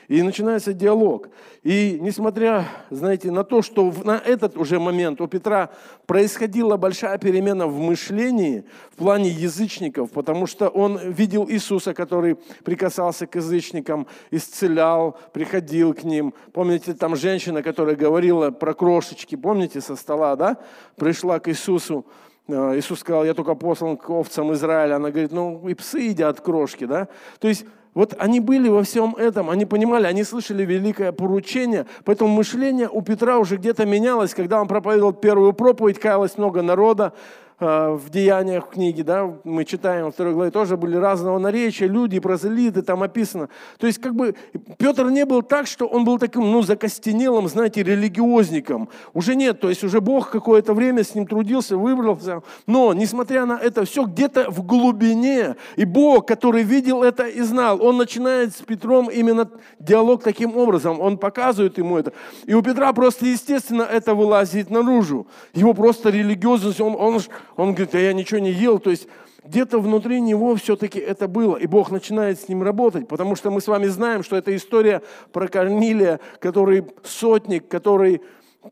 и 0.09 0.23
начинается 0.23 0.73
диалог. 0.73 1.29
И 1.63 1.99
несмотря, 2.01 2.69
знаете, 2.91 3.31
на 3.31 3.43
то, 3.43 3.63
что 3.63 3.93
на 4.05 4.19
этот 4.19 4.57
уже 4.57 4.79
момент 4.79 5.21
у 5.21 5.27
Петра 5.27 5.71
происходила 6.07 6.77
большая 6.77 7.19
перемена 7.19 7.67
в 7.67 7.79
мышлении 7.79 8.65
в 8.93 8.97
плане 8.97 9.31
язычников, 9.31 10.13
потому 10.13 10.47
что 10.47 10.69
он 10.69 10.99
видел 10.99 11.49
Иисуса, 11.49 11.95
который 11.95 12.37
прикасался 12.65 13.27
к 13.27 13.35
язычникам, 13.35 14.07
исцелял, 14.31 15.19
приходил 15.33 15.95
к 15.95 16.05
ним. 16.05 16.33
Помните, 16.53 16.95
там 16.95 17.17
женщина, 17.17 17.63
которая 17.63 17.97
говорила 17.97 18.51
про 18.51 18.73
крошечки, 18.75 19.35
помните, 19.35 19.81
со 19.81 19.97
стола, 19.97 20.37
да, 20.37 20.59
пришла 20.97 21.41
к 21.41 21.49
Иисусу, 21.49 22.07
Иисус 22.49 23.01
сказал, 23.01 23.25
я 23.25 23.35
только 23.35 23.55
послан 23.55 23.97
к 23.97 24.09
овцам 24.09 24.53
Израиля. 24.53 24.97
Она 24.97 25.11
говорит, 25.11 25.33
ну 25.33 25.69
и 25.69 25.75
псы 25.75 25.99
едят 25.99 26.41
крошки, 26.41 26.85
да? 26.85 27.09
То 27.41 27.49
есть 27.49 27.65
вот 27.95 28.15
они 28.19 28.41
были 28.41 28.69
во 28.69 28.83
всем 28.83 29.17
этом, 29.17 29.49
они 29.49 29.65
понимали, 29.65 30.07
они 30.07 30.23
слышали 30.23 30.65
великое 30.65 31.13
поручение, 31.13 31.87
поэтому 32.05 32.31
мышление 32.31 32.91
у 32.91 33.01
Петра 33.01 33.39
уже 33.39 33.57
где-то 33.57 33.87
менялось, 33.87 34.35
когда 34.35 34.61
он 34.61 34.69
проповедовал 34.69 35.15
первую 35.15 35.55
проповедь, 35.55 35.99
каялось 35.99 36.37
много 36.37 36.61
народа, 36.61 37.15
Э, 37.15 37.46
в 37.59 38.11
деяниях 38.11 38.69
книги, 38.69 39.01
да, 39.01 39.33
мы 39.45 39.65
читаем 39.65 40.07
во 40.07 40.11
второй 40.11 40.35
главе, 40.35 40.51
тоже 40.51 40.77
были 40.77 40.97
разного 40.97 41.39
наречия, 41.39 41.89
люди, 41.89 42.19
прозелиты, 42.19 42.83
там 42.83 43.03
описано. 43.03 43.49
То 43.79 43.87
есть 43.87 43.99
как 43.99 44.15
бы 44.15 44.35
Петр 44.77 45.09
не 45.09 45.25
был 45.25 45.43
так, 45.43 45.67
что 45.67 45.87
он 45.87 46.05
был 46.05 46.19
таким, 46.19 46.43
ну, 46.53 46.61
закостенелым, 46.61 47.49
знаете, 47.49 47.83
религиозником. 47.83 48.91
Уже 49.15 49.37
нет, 49.37 49.61
то 49.61 49.71
есть 49.71 49.83
уже 49.85 50.03
Бог 50.03 50.31
какое-то 50.31 50.75
время 50.75 51.03
с 51.03 51.15
ним 51.15 51.27
трудился, 51.27 51.79
выбрался. 51.79 52.43
Но, 52.67 52.93
несмотря 52.93 53.47
на 53.47 53.59
это 53.59 53.87
все, 53.87 54.05
где-то 54.05 54.51
в 54.51 54.63
глубине, 54.63 55.57
и 55.77 55.87
Бог, 55.87 56.27
который 56.27 56.63
видел 56.63 57.03
это 57.03 57.27
и 57.27 57.41
знал, 57.41 57.83
он 57.83 57.97
начинает 57.97 58.55
с 58.55 58.61
Петром 58.61 59.09
именно 59.09 59.49
диалог 59.79 60.23
таким 60.23 60.57
образом, 60.57 61.01
он 61.01 61.17
показывает 61.17 61.79
ему 61.79 61.97
это. 61.97 62.13
И 62.45 62.53
у 62.53 62.61
Петра 62.61 62.93
просто, 62.93 63.25
естественно, 63.25 63.83
это 63.83 64.15
вылазит 64.15 64.69
наружу. 64.69 65.27
Его 65.55 65.73
просто 65.73 66.11
религиозность, 66.11 66.81
он, 66.81 66.95
он 66.99 67.21
он 67.57 67.75
говорит, 67.75 67.95
а 67.95 67.99
я 67.99 68.13
ничего 68.13 68.41
не 68.41 68.53
ел. 68.53 68.79
То 68.79 68.91
есть 68.91 69.09
где-то 69.45 69.79
внутри 69.81 70.21
него 70.21 70.55
все-таки 70.57 70.99
это 70.99 71.29
было. 71.29 71.57
И 71.57 71.67
Бог 71.67 71.91
начинает 71.91 72.41
с 72.41 72.49
ним 72.49 72.63
работать, 72.63 73.09
потому 73.09 73.37
что 73.37 73.51
мы 73.51 73.61
с 73.61 73.69
вами 73.69 73.87
знаем, 73.87 74.23
что 74.23 74.37
это 74.37 74.55
история 74.55 75.03
про 75.33 75.49
Корнилия, 75.49 76.21
который 76.41 76.85
сотник, 77.05 77.69
который 77.69 78.23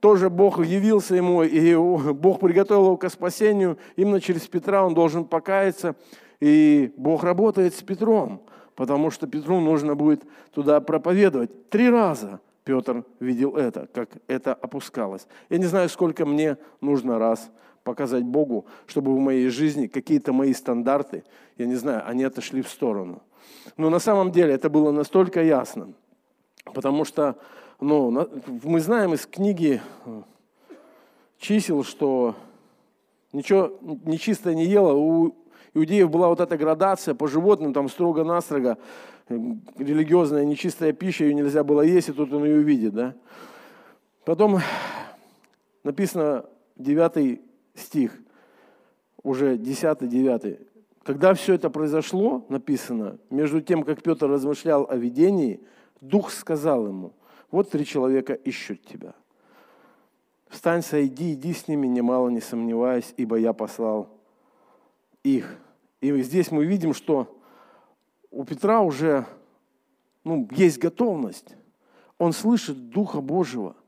тоже 0.00 0.28
Бог 0.30 0.64
явился 0.64 1.14
ему, 1.14 1.42
и 1.42 1.74
Бог 1.74 2.40
приготовил 2.40 2.86
его 2.86 2.96
к 2.96 3.08
спасению. 3.08 3.78
Именно 3.96 4.20
через 4.20 4.46
Петра 4.46 4.84
он 4.84 4.94
должен 4.94 5.24
покаяться. 5.24 5.94
И 6.40 6.92
Бог 6.96 7.22
работает 7.22 7.74
с 7.74 7.82
Петром, 7.82 8.42
потому 8.74 9.10
что 9.10 9.26
Петру 9.26 9.60
нужно 9.60 9.94
будет 9.94 10.24
туда 10.52 10.80
проповедовать. 10.80 11.70
Три 11.70 11.88
раза 11.88 12.40
Петр 12.64 13.04
видел 13.20 13.56
это, 13.56 13.88
как 13.92 14.08
это 14.26 14.52
опускалось. 14.54 15.26
Я 15.48 15.58
не 15.58 15.66
знаю, 15.66 15.88
сколько 15.88 16.26
мне 16.26 16.56
нужно 16.80 17.18
раз 17.18 17.50
показать 17.84 18.24
Богу, 18.24 18.66
чтобы 18.86 19.14
в 19.14 19.18
моей 19.18 19.48
жизни 19.48 19.86
какие-то 19.86 20.32
мои 20.32 20.54
стандарты, 20.54 21.22
я 21.58 21.66
не 21.66 21.76
знаю, 21.76 22.02
они 22.08 22.24
отошли 22.24 22.62
в 22.62 22.68
сторону. 22.68 23.22
Но 23.76 23.90
на 23.90 23.98
самом 23.98 24.32
деле 24.32 24.54
это 24.54 24.70
было 24.70 24.90
настолько 24.90 25.42
ясно, 25.42 25.92
потому 26.64 27.04
что 27.04 27.36
ну, 27.80 28.28
мы 28.62 28.80
знаем 28.80 29.14
из 29.14 29.26
книги 29.26 29.80
э, 30.06 30.22
чисел, 31.38 31.84
что 31.84 32.34
ничего 33.32 33.72
нечистое 33.82 34.54
не 34.54 34.64
ело. 34.64 34.94
У 34.94 35.36
иудеев 35.74 36.10
была 36.10 36.28
вот 36.28 36.40
эта 36.40 36.56
градация 36.56 37.14
по 37.14 37.28
животным, 37.28 37.74
там 37.74 37.88
строго-настрого, 37.88 38.78
э, 39.28 39.34
религиозная 39.76 40.44
нечистая 40.44 40.92
пища, 40.92 41.24
ее 41.24 41.34
нельзя 41.34 41.62
было 41.64 41.82
есть, 41.82 42.08
и 42.08 42.12
тут 42.12 42.32
он 42.32 42.44
ее 42.44 42.58
увидит. 42.58 42.94
Да? 42.94 43.14
Потом 44.24 44.60
написано 45.82 46.46
9 46.76 47.40
стих, 47.74 48.18
уже 49.22 49.56
10-9. 49.56 50.66
Когда 51.02 51.34
все 51.34 51.54
это 51.54 51.70
произошло, 51.70 52.44
написано, 52.48 53.18
между 53.30 53.60
тем, 53.60 53.82
как 53.82 54.02
Петр 54.02 54.28
размышлял 54.28 54.86
о 54.88 54.96
видении, 54.96 55.60
Дух 56.00 56.30
сказал 56.30 56.86
ему, 56.86 57.12
вот 57.50 57.70
три 57.70 57.84
человека 57.84 58.34
ищут 58.34 58.84
тебя. 58.84 59.14
Встань, 60.48 60.82
сойди, 60.82 61.34
иди 61.34 61.52
с 61.52 61.68
ними, 61.68 61.86
немало 61.86 62.28
не 62.28 62.40
сомневаясь, 62.40 63.12
ибо 63.16 63.36
я 63.36 63.52
послал 63.52 64.08
их. 65.22 65.58
И 66.00 66.22
здесь 66.22 66.50
мы 66.50 66.64
видим, 66.64 66.94
что 66.94 67.38
у 68.30 68.44
Петра 68.44 68.80
уже 68.80 69.26
ну, 70.22 70.48
есть 70.52 70.78
готовность. 70.78 71.56
Он 72.18 72.32
слышит 72.32 72.90
Духа 72.90 73.20
Божьего– 73.20 73.76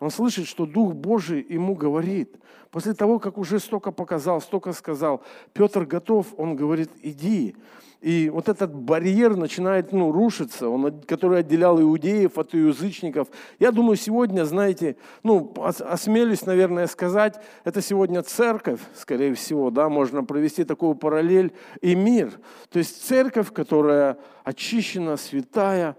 он 0.00 0.10
слышит, 0.10 0.48
что 0.48 0.66
Дух 0.66 0.94
Божий 0.94 1.46
ему 1.48 1.74
говорит. 1.74 2.36
После 2.70 2.94
того, 2.94 3.18
как 3.18 3.36
уже 3.36 3.60
столько 3.60 3.92
показал, 3.92 4.40
столько 4.40 4.72
сказал, 4.72 5.22
Петр 5.52 5.84
готов, 5.84 6.26
он 6.38 6.56
говорит, 6.56 6.90
иди. 7.02 7.54
И 8.00 8.30
вот 8.30 8.48
этот 8.48 8.74
барьер 8.74 9.36
начинает 9.36 9.92
ну, 9.92 10.10
рушиться, 10.10 10.70
он, 10.70 11.02
который 11.02 11.40
отделял 11.40 11.78
иудеев 11.78 12.38
от 12.38 12.54
язычников. 12.54 13.28
Я 13.58 13.72
думаю, 13.72 13.96
сегодня, 13.96 14.46
знаете, 14.46 14.96
ну, 15.22 15.52
осмелюсь, 15.56 16.46
наверное, 16.46 16.86
сказать, 16.86 17.38
это 17.64 17.82
сегодня 17.82 18.22
церковь, 18.22 18.80
скорее 18.94 19.34
всего, 19.34 19.70
да, 19.70 19.90
можно 19.90 20.24
провести 20.24 20.64
такую 20.64 20.94
параллель, 20.94 21.52
и 21.82 21.94
мир. 21.94 22.32
То 22.70 22.78
есть 22.78 23.06
церковь, 23.06 23.52
которая 23.52 24.16
очищена, 24.44 25.18
святая, 25.18 25.94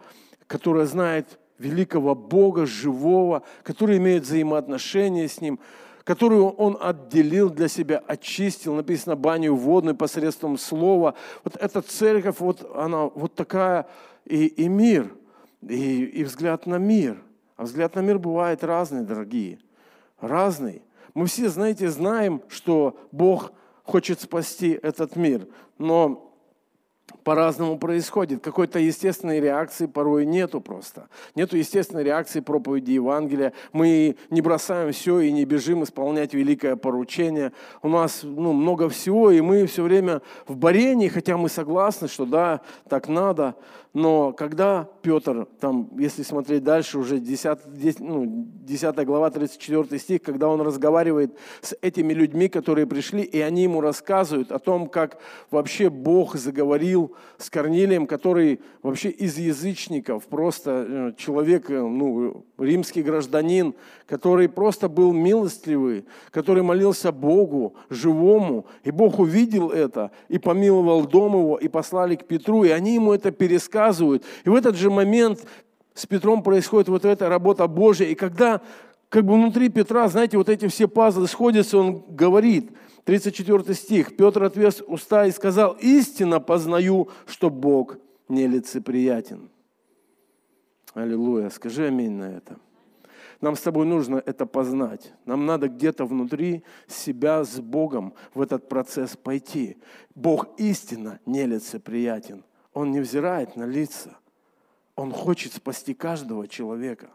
которая 0.47 0.87
знает 0.87 1.37
великого 1.61 2.15
Бога, 2.15 2.65
живого, 2.65 3.43
который 3.63 3.97
имеет 3.97 4.23
взаимоотношения 4.23 5.27
с 5.27 5.39
Ним, 5.39 5.59
которую 6.03 6.49
Он 6.49 6.77
отделил 6.79 7.49
для 7.49 7.67
себя, 7.67 8.03
очистил, 8.07 8.73
написано, 8.73 9.15
баню 9.15 9.55
водную 9.55 9.95
посредством 9.95 10.57
слова. 10.57 11.13
Вот 11.43 11.55
эта 11.55 11.81
церковь, 11.81 12.39
вот 12.39 12.69
она 12.75 13.05
вот 13.05 13.35
такая, 13.35 13.87
и, 14.25 14.47
и 14.47 14.67
мир, 14.67 15.13
и, 15.61 16.03
и 16.05 16.23
взгляд 16.23 16.65
на 16.65 16.77
мир. 16.77 17.21
А 17.55 17.63
взгляд 17.63 17.95
на 17.95 17.99
мир 17.99 18.17
бывает 18.17 18.63
разный, 18.63 19.03
дорогие, 19.03 19.59
разный. 20.19 20.81
Мы 21.13 21.27
все, 21.27 21.49
знаете, 21.49 21.89
знаем, 21.89 22.41
что 22.47 22.97
Бог 23.11 23.51
хочет 23.83 24.19
спасти 24.19 24.79
этот 24.81 25.15
мир, 25.15 25.47
но 25.77 26.30
по-разному 27.23 27.77
происходит. 27.77 28.43
Какой-то 28.43 28.79
естественной 28.79 29.39
реакции 29.39 29.85
порой 29.85 30.25
нету 30.25 30.61
просто. 30.61 31.07
Нету 31.35 31.57
естественной 31.57 32.03
реакции 32.03 32.39
проповеди 32.39 32.91
Евангелия. 32.91 33.53
Мы 33.73 34.15
не 34.29 34.41
бросаем 34.41 34.91
все 34.91 35.19
и 35.19 35.31
не 35.31 35.45
бежим 35.45 35.83
исполнять 35.83 36.33
великое 36.33 36.75
поручение. 36.75 37.51
У 37.81 37.89
нас 37.89 38.21
ну, 38.23 38.53
много 38.53 38.89
всего, 38.89 39.31
и 39.31 39.41
мы 39.41 39.65
все 39.65 39.83
время 39.83 40.21
в 40.47 40.55
борении, 40.55 41.07
хотя 41.07 41.37
мы 41.37 41.49
согласны, 41.49 42.07
что 42.07 42.25
да, 42.25 42.61
так 42.89 43.07
надо. 43.07 43.55
Но 43.93 44.31
когда 44.31 44.87
Петр, 45.01 45.47
там, 45.59 45.89
если 45.97 46.23
смотреть 46.23 46.63
дальше, 46.63 46.97
уже 46.97 47.19
10, 47.19 47.59
10, 47.73 47.99
ну, 47.99 48.23
10 48.25 49.05
глава, 49.05 49.29
34 49.29 49.99
стих, 49.99 50.21
когда 50.21 50.47
он 50.47 50.61
разговаривает 50.61 51.35
с 51.61 51.75
этими 51.81 52.13
людьми, 52.13 52.47
которые 52.47 52.87
пришли, 52.87 53.21
и 53.21 53.41
они 53.41 53.63
ему 53.63 53.81
рассказывают 53.81 54.53
о 54.53 54.59
том, 54.59 54.87
как 54.87 55.17
вообще 55.49 55.89
Бог 55.89 56.37
заговорил 56.37 57.15
с 57.37 57.49
Корнилием, 57.49 58.07
который 58.07 58.61
вообще 58.81 59.09
из 59.09 59.37
язычников, 59.37 60.25
просто 60.27 60.85
э, 60.87 61.13
человек, 61.17 61.69
э, 61.69 61.81
ну, 61.81 62.45
римский 62.61 63.01
гражданин, 63.01 63.73
который 64.07 64.49
просто 64.49 64.89
был 64.89 65.13
милостливый, 65.13 66.05
который 66.31 66.63
молился 66.63 67.11
Богу, 67.11 67.75
живому, 67.89 68.65
и 68.83 68.91
Бог 68.91 69.19
увидел 69.19 69.69
это, 69.69 70.11
и 70.29 70.37
помиловал 70.37 71.05
дом 71.05 71.33
его, 71.33 71.57
и 71.57 71.67
послали 71.67 72.15
к 72.15 72.25
Петру, 72.25 72.63
и 72.63 72.69
они 72.69 72.95
ему 72.95 73.13
это 73.13 73.31
пересказывают. 73.31 74.23
И 74.45 74.49
в 74.49 74.55
этот 74.55 74.75
же 74.75 74.89
момент 74.89 75.45
с 75.93 76.05
Петром 76.05 76.43
происходит 76.43 76.89
вот 76.89 77.05
эта 77.05 77.29
работа 77.29 77.67
Божья, 77.67 78.05
и 78.05 78.15
когда 78.15 78.61
как 79.09 79.25
бы 79.25 79.33
внутри 79.33 79.67
Петра, 79.67 80.07
знаете, 80.07 80.37
вот 80.37 80.47
эти 80.47 80.67
все 80.67 80.87
пазлы 80.87 81.27
сходятся, 81.27 81.77
он 81.77 82.03
говорит, 82.07 82.71
34 83.03 83.73
стих, 83.73 84.15
Петр 84.15 84.43
отвез 84.43 84.81
уста 84.87 85.25
и 85.25 85.31
сказал, 85.31 85.75
истинно 85.81 86.39
познаю, 86.39 87.09
что 87.25 87.49
Бог 87.49 87.97
нелицеприятен. 88.29 89.50
Аллилуйя, 90.93 91.49
скажи 91.49 91.87
аминь 91.87 92.11
на 92.11 92.25
это. 92.25 92.57
Нам 93.39 93.55
с 93.55 93.61
тобой 93.61 93.85
нужно 93.85 94.21
это 94.25 94.45
познать. 94.45 95.13
Нам 95.25 95.45
надо 95.45 95.67
где-то 95.67 96.05
внутри 96.05 96.63
себя 96.87 97.43
с 97.43 97.59
Богом 97.59 98.13
в 98.33 98.41
этот 98.41 98.69
процесс 98.69 99.17
пойти. 99.17 99.77
Бог 100.13 100.47
истинно 100.59 101.19
нелицеприятен. 101.25 102.43
Он 102.73 102.91
не 102.91 102.99
взирает 102.99 103.55
на 103.55 103.63
лица. 103.63 104.17
Он 104.95 105.11
хочет 105.11 105.53
спасти 105.53 105.93
каждого 105.93 106.47
человека. 106.47 107.09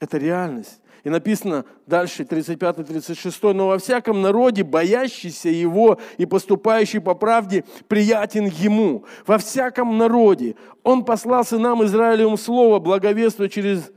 Это 0.00 0.18
реальность. 0.18 0.80
И 1.04 1.10
написано 1.10 1.64
дальше, 1.86 2.24
35-36, 2.24 3.52
«Но 3.52 3.68
во 3.68 3.78
всяком 3.78 4.20
народе, 4.20 4.64
боящийся 4.64 5.48
Его 5.48 5.98
и 6.18 6.26
поступающий 6.26 7.00
по 7.00 7.14
правде, 7.14 7.64
приятен 7.86 8.46
Ему». 8.46 9.04
Во 9.26 9.38
всяком 9.38 9.96
народе. 9.96 10.56
Он 10.82 11.04
послал 11.04 11.44
сынам 11.44 11.84
Израилевым 11.84 12.36
Слово, 12.36 12.78
благовествуя 12.78 13.48
через 13.48 13.90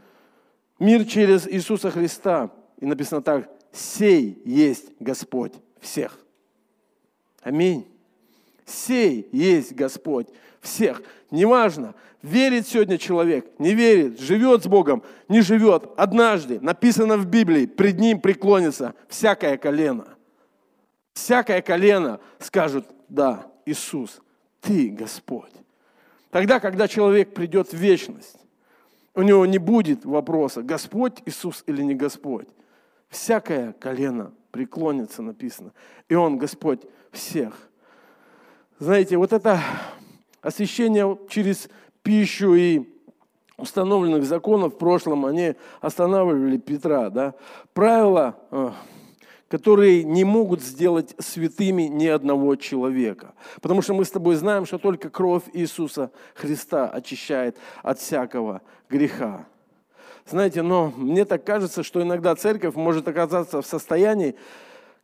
мир 0.80 1.06
через 1.06 1.48
Иисуса 1.48 1.92
Христа. 1.92 2.52
И 2.80 2.86
написано 2.86 3.22
так, 3.22 3.50
«Сей 3.72 4.42
есть 4.46 4.92
Господь 5.00 5.54
всех». 5.80 6.18
Аминь. 7.42 7.91
Сей 8.72 9.28
есть 9.32 9.74
Господь 9.74 10.28
всех. 10.62 11.02
Неважно, 11.30 11.96
верит 12.22 12.68
сегодня 12.68 12.98
человек, 12.98 13.48
не 13.60 13.74
верит, 13.74 14.20
живет 14.20 14.64
с 14.64 14.68
Богом, 14.68 15.04
не 15.28 15.42
живет. 15.42 15.90
Однажды, 15.98 16.60
написано 16.60 17.18
в 17.18 17.26
Библии, 17.26 17.66
пред 17.66 18.00
Ним 18.00 18.20
преклонится 18.20 18.94
всякое 19.08 19.58
колено. 19.58 20.08
Всякое 21.14 21.62
колено 21.62 22.20
скажет, 22.40 22.86
да, 23.10 23.48
Иисус, 23.66 24.22
Ты 24.62 24.90
Господь. 24.90 25.52
Тогда, 26.30 26.60
когда 26.60 26.88
человек 26.88 27.34
придет 27.34 27.72
в 27.72 27.78
вечность, 27.78 28.38
у 29.14 29.22
него 29.24 29.46
не 29.46 29.58
будет 29.58 30.06
вопроса, 30.06 30.62
Господь 30.62 31.22
Иисус 31.26 31.64
или 31.68 31.82
не 31.82 31.96
Господь. 31.96 32.48
Всякое 33.10 33.74
колено 33.74 34.32
преклонится, 34.52 35.22
написано. 35.22 35.74
И 36.08 36.16
Он 36.16 36.38
Господь 36.38 36.82
всех. 37.12 37.71
Знаете, 38.82 39.16
вот 39.16 39.32
это 39.32 39.62
освящение 40.42 41.16
через 41.30 41.70
пищу 42.02 42.56
и 42.56 42.82
установленных 43.56 44.26
законов 44.26 44.74
в 44.74 44.78
прошлом, 44.80 45.28
они 45.28 45.54
останавливали 45.82 46.58
Петра. 46.58 47.12
Да? 47.12 47.36
Правила, 47.76 48.40
э, 48.50 48.72
которые 49.50 50.04
не 50.04 50.24
могут 50.24 50.64
сделать 50.64 51.14
святыми 51.20 51.84
ни 51.84 52.08
одного 52.08 52.56
человека. 52.56 53.36
Потому 53.62 53.84
что 53.84 53.94
мы 53.94 54.04
с 54.04 54.10
тобой 54.10 54.34
знаем, 54.34 54.66
что 54.66 54.80
только 54.80 55.12
кровь 55.12 55.44
Иисуса 55.54 56.10
Христа 56.34 56.90
очищает 56.90 57.58
от 57.84 58.00
всякого 58.00 58.64
греха. 58.90 59.46
Знаете, 60.26 60.64
но 60.64 60.92
мне 60.98 61.26
так 61.26 61.44
кажется, 61.44 61.84
что 61.84 62.02
иногда 62.02 62.34
церковь 62.36 62.74
может 62.74 63.08
оказаться 63.08 63.62
в 63.62 63.68
состоянии, 63.68 64.34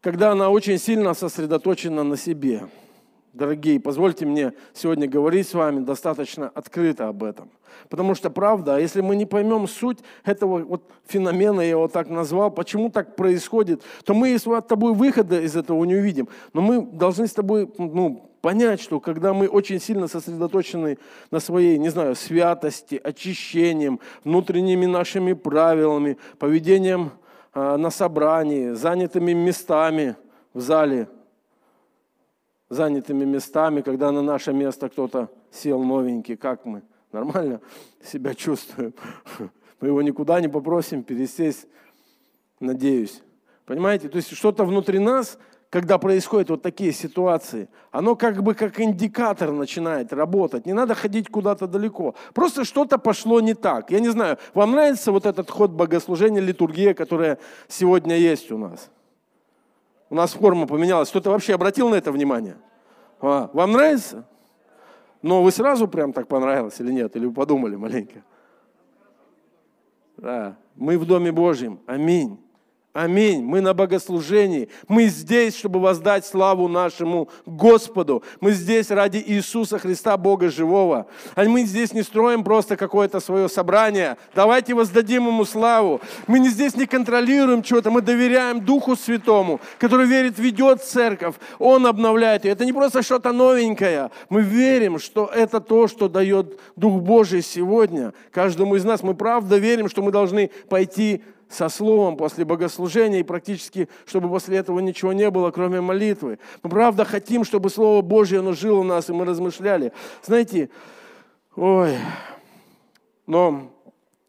когда 0.01 0.31
она 0.31 0.49
очень 0.49 0.79
сильно 0.79 1.13
сосредоточена 1.13 2.03
на 2.03 2.17
себе– 2.17 2.63
дорогие, 3.37 3.79
позвольте 3.79 4.25
мне 4.25 4.53
сегодня 4.73 5.07
говорить 5.07 5.47
с 5.47 5.53
вами 5.53 5.79
достаточно 5.79 6.49
открыто 6.53 7.07
об 7.07 7.23
этом. 7.23 7.49
Потому 7.89 8.15
что 8.15 8.29
правда, 8.29 8.75
а 8.75 8.79
если 8.79 9.01
мы 9.01 9.15
не 9.15 9.25
поймем 9.25 9.67
суть 9.67 9.99
этого 10.25 10.59
вот 10.59 10.83
феномена, 11.05 11.61
я 11.61 11.69
его 11.69 11.87
так 11.87 12.09
назвал, 12.09 12.51
почему 12.51 12.89
так 12.89 13.15
происходит, 13.15 13.83
то 14.03 14.13
мы 14.13 14.37
с 14.37 14.43
тобой 14.67 14.93
выхода 14.93 15.39
из 15.39 15.55
этого 15.55 15.83
не 15.85 15.95
увидим. 15.95 16.27
Но 16.53 16.61
мы 16.61 16.81
должны 16.81 17.27
с 17.27 17.33
тобой 17.33 17.71
ну, 17.77 18.29
понять, 18.41 18.81
что 18.81 18.99
когда 18.99 19.33
мы 19.33 19.47
очень 19.47 19.79
сильно 19.79 20.07
сосредоточены 20.07 20.97
на 21.31 21.39
своей, 21.39 21.77
не 21.77 21.89
знаю, 21.89 22.15
святости, 22.15 22.99
очищением, 23.01 23.99
внутренними 24.23 24.85
нашими 24.85 25.33
правилами, 25.33 26.17
поведением 26.39 27.11
э, 27.53 27.77
на 27.77 27.91
собрании, 27.91 28.71
занятыми 28.71 29.33
местами 29.33 30.15
в 30.53 30.61
зале, 30.61 31.07
занятыми 32.69 33.25
местами, 33.25 33.81
когда 33.81 34.11
на 34.11 34.21
наше 34.21 34.53
место 34.53 34.89
кто-то 34.89 35.29
сел 35.51 35.83
новенький, 35.83 36.35
как 36.35 36.65
мы 36.65 36.83
нормально 37.11 37.61
себя 38.03 38.33
чувствуем. 38.33 38.93
Мы 39.79 39.89
его 39.89 40.01
никуда 40.01 40.41
не 40.41 40.47
попросим 40.47 41.03
пересесть, 41.03 41.67
надеюсь. 42.59 43.21
Понимаете? 43.65 44.09
То 44.09 44.15
есть 44.15 44.35
что-то 44.35 44.65
внутри 44.65 44.97
нас, 44.97 45.37
когда 45.69 45.97
происходят 45.99 46.49
вот 46.49 46.61
такие 46.63 46.91
ситуации, 46.91 47.69
оно 47.91 48.15
как 48.15 48.41
бы 48.41 48.55
как 48.55 48.79
индикатор 48.79 49.51
начинает 49.51 50.13
работать. 50.13 50.65
Не 50.65 50.73
надо 50.73 50.95
ходить 50.95 51.29
куда-то 51.29 51.67
далеко. 51.67 52.15
Просто 52.33 52.65
что-то 52.65 52.97
пошло 52.97 53.39
не 53.39 53.53
так. 53.53 53.91
Я 53.91 53.99
не 53.99 54.09
знаю, 54.09 54.37
вам 54.53 54.71
нравится 54.71 55.11
вот 55.11 55.25
этот 55.25 55.51
ход 55.51 55.71
богослужения, 55.71 56.41
литургия, 56.41 56.93
которая 56.93 57.37
сегодня 57.67 58.17
есть 58.17 58.51
у 58.51 58.57
нас? 58.57 58.89
У 60.09 60.15
нас 60.15 60.33
форма 60.33 60.67
поменялась. 60.67 61.09
Кто-то 61.09 61.31
вообще 61.31 61.53
обратил 61.53 61.89
на 61.89 61.95
это 61.95 62.11
внимание? 62.11 62.57
А, 63.19 63.49
вам 63.53 63.71
нравится? 63.73 64.25
Но 65.21 65.43
вы 65.43 65.51
сразу 65.51 65.87
прям 65.87 66.13
так 66.13 66.27
понравилось 66.27 66.79
или 66.79 66.91
нет? 66.91 67.15
Или 67.15 67.25
вы 67.25 67.33
подумали 67.33 67.75
маленько? 67.75 68.23
Да, 70.17 70.57
мы 70.75 70.97
в 70.97 71.05
Доме 71.05 71.31
Божьем. 71.31 71.79
Аминь. 71.85 72.39
Аминь. 72.97 73.43
Мы 73.43 73.61
на 73.61 73.75
богослужении. 73.75 74.69
Мы 74.87 75.05
здесь, 75.05 75.55
чтобы 75.55 75.79
воздать 75.79 76.25
славу 76.25 76.67
нашему 76.67 77.29
Господу. 77.45 78.23
Мы 78.41 78.53
здесь 78.53 78.89
ради 78.89 79.23
Иисуса 79.23 79.77
Христа, 79.77 80.17
Бога 80.17 80.49
живого. 80.49 81.05
А 81.35 81.43
мы 81.43 81.61
здесь 81.65 81.93
не 81.93 82.01
строим 82.01 82.43
просто 82.43 82.75
какое-то 82.75 83.19
свое 83.19 83.49
собрание. 83.49 84.17
Давайте 84.33 84.73
воздадим 84.73 85.27
Ему 85.27 85.45
славу. 85.45 86.01
Мы 86.25 86.39
не 86.39 86.49
здесь 86.49 86.75
не 86.75 86.87
контролируем 86.87 87.61
чего-то. 87.61 87.91
Мы 87.91 88.01
доверяем 88.01 88.65
Духу 88.65 88.95
Святому, 88.95 89.61
который 89.77 90.07
верит, 90.07 90.39
ведет 90.39 90.81
церковь. 90.81 91.35
Он 91.59 91.85
обновляет 91.85 92.45
ее. 92.45 92.53
Это 92.53 92.65
не 92.65 92.73
просто 92.73 93.03
что-то 93.03 93.31
новенькое. 93.31 94.09
Мы 94.29 94.41
верим, 94.41 94.97
что 94.97 95.29
это 95.31 95.61
то, 95.61 95.87
что 95.87 96.09
дает 96.09 96.59
Дух 96.75 97.03
Божий 97.03 97.43
сегодня. 97.43 98.15
Каждому 98.31 98.75
из 98.75 98.83
нас 98.83 99.03
мы 99.03 99.13
правда 99.13 99.57
верим, 99.57 99.87
что 99.87 100.01
мы 100.01 100.11
должны 100.11 100.49
пойти 100.67 101.21
со 101.49 101.69
словом 101.69 102.17
после 102.17 102.45
богослужения, 102.45 103.19
и 103.19 103.23
практически, 103.23 103.89
чтобы 104.05 104.29
после 104.29 104.57
этого 104.57 104.79
ничего 104.79 105.13
не 105.13 105.29
было, 105.29 105.51
кроме 105.51 105.81
молитвы. 105.81 106.39
Мы 106.63 106.69
правда 106.69 107.05
хотим, 107.05 107.43
чтобы 107.43 107.69
Слово 107.69 108.01
Божье, 108.01 108.39
оно 108.39 108.53
жило 108.53 108.79
у 108.79 108.83
нас, 108.83 109.09
и 109.09 109.13
мы 109.13 109.25
размышляли. 109.25 109.93
Знаете, 110.23 110.69
ой, 111.55 111.97
но 113.25 113.71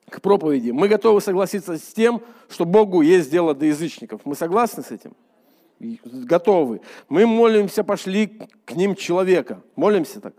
к 0.09 0.21
проповеди. 0.21 0.71
Мы 0.71 0.89
готовы 0.89 1.21
согласиться 1.21 1.77
с 1.77 1.93
тем, 1.93 2.23
что 2.49 2.65
Богу 2.65 3.03
есть 3.03 3.31
дело 3.31 3.55
до 3.55 3.67
язычников. 3.67 4.23
Мы 4.25 4.35
согласны 4.35 4.83
с 4.83 4.91
этим? 4.91 5.13
Готовы. 6.05 6.81
Мы 7.09 7.27
молимся, 7.27 7.85
пошли 7.85 8.27
к 8.65 8.75
ним 8.75 8.95
человека. 8.95 9.63
Молимся 9.77 10.21
так? 10.21 10.35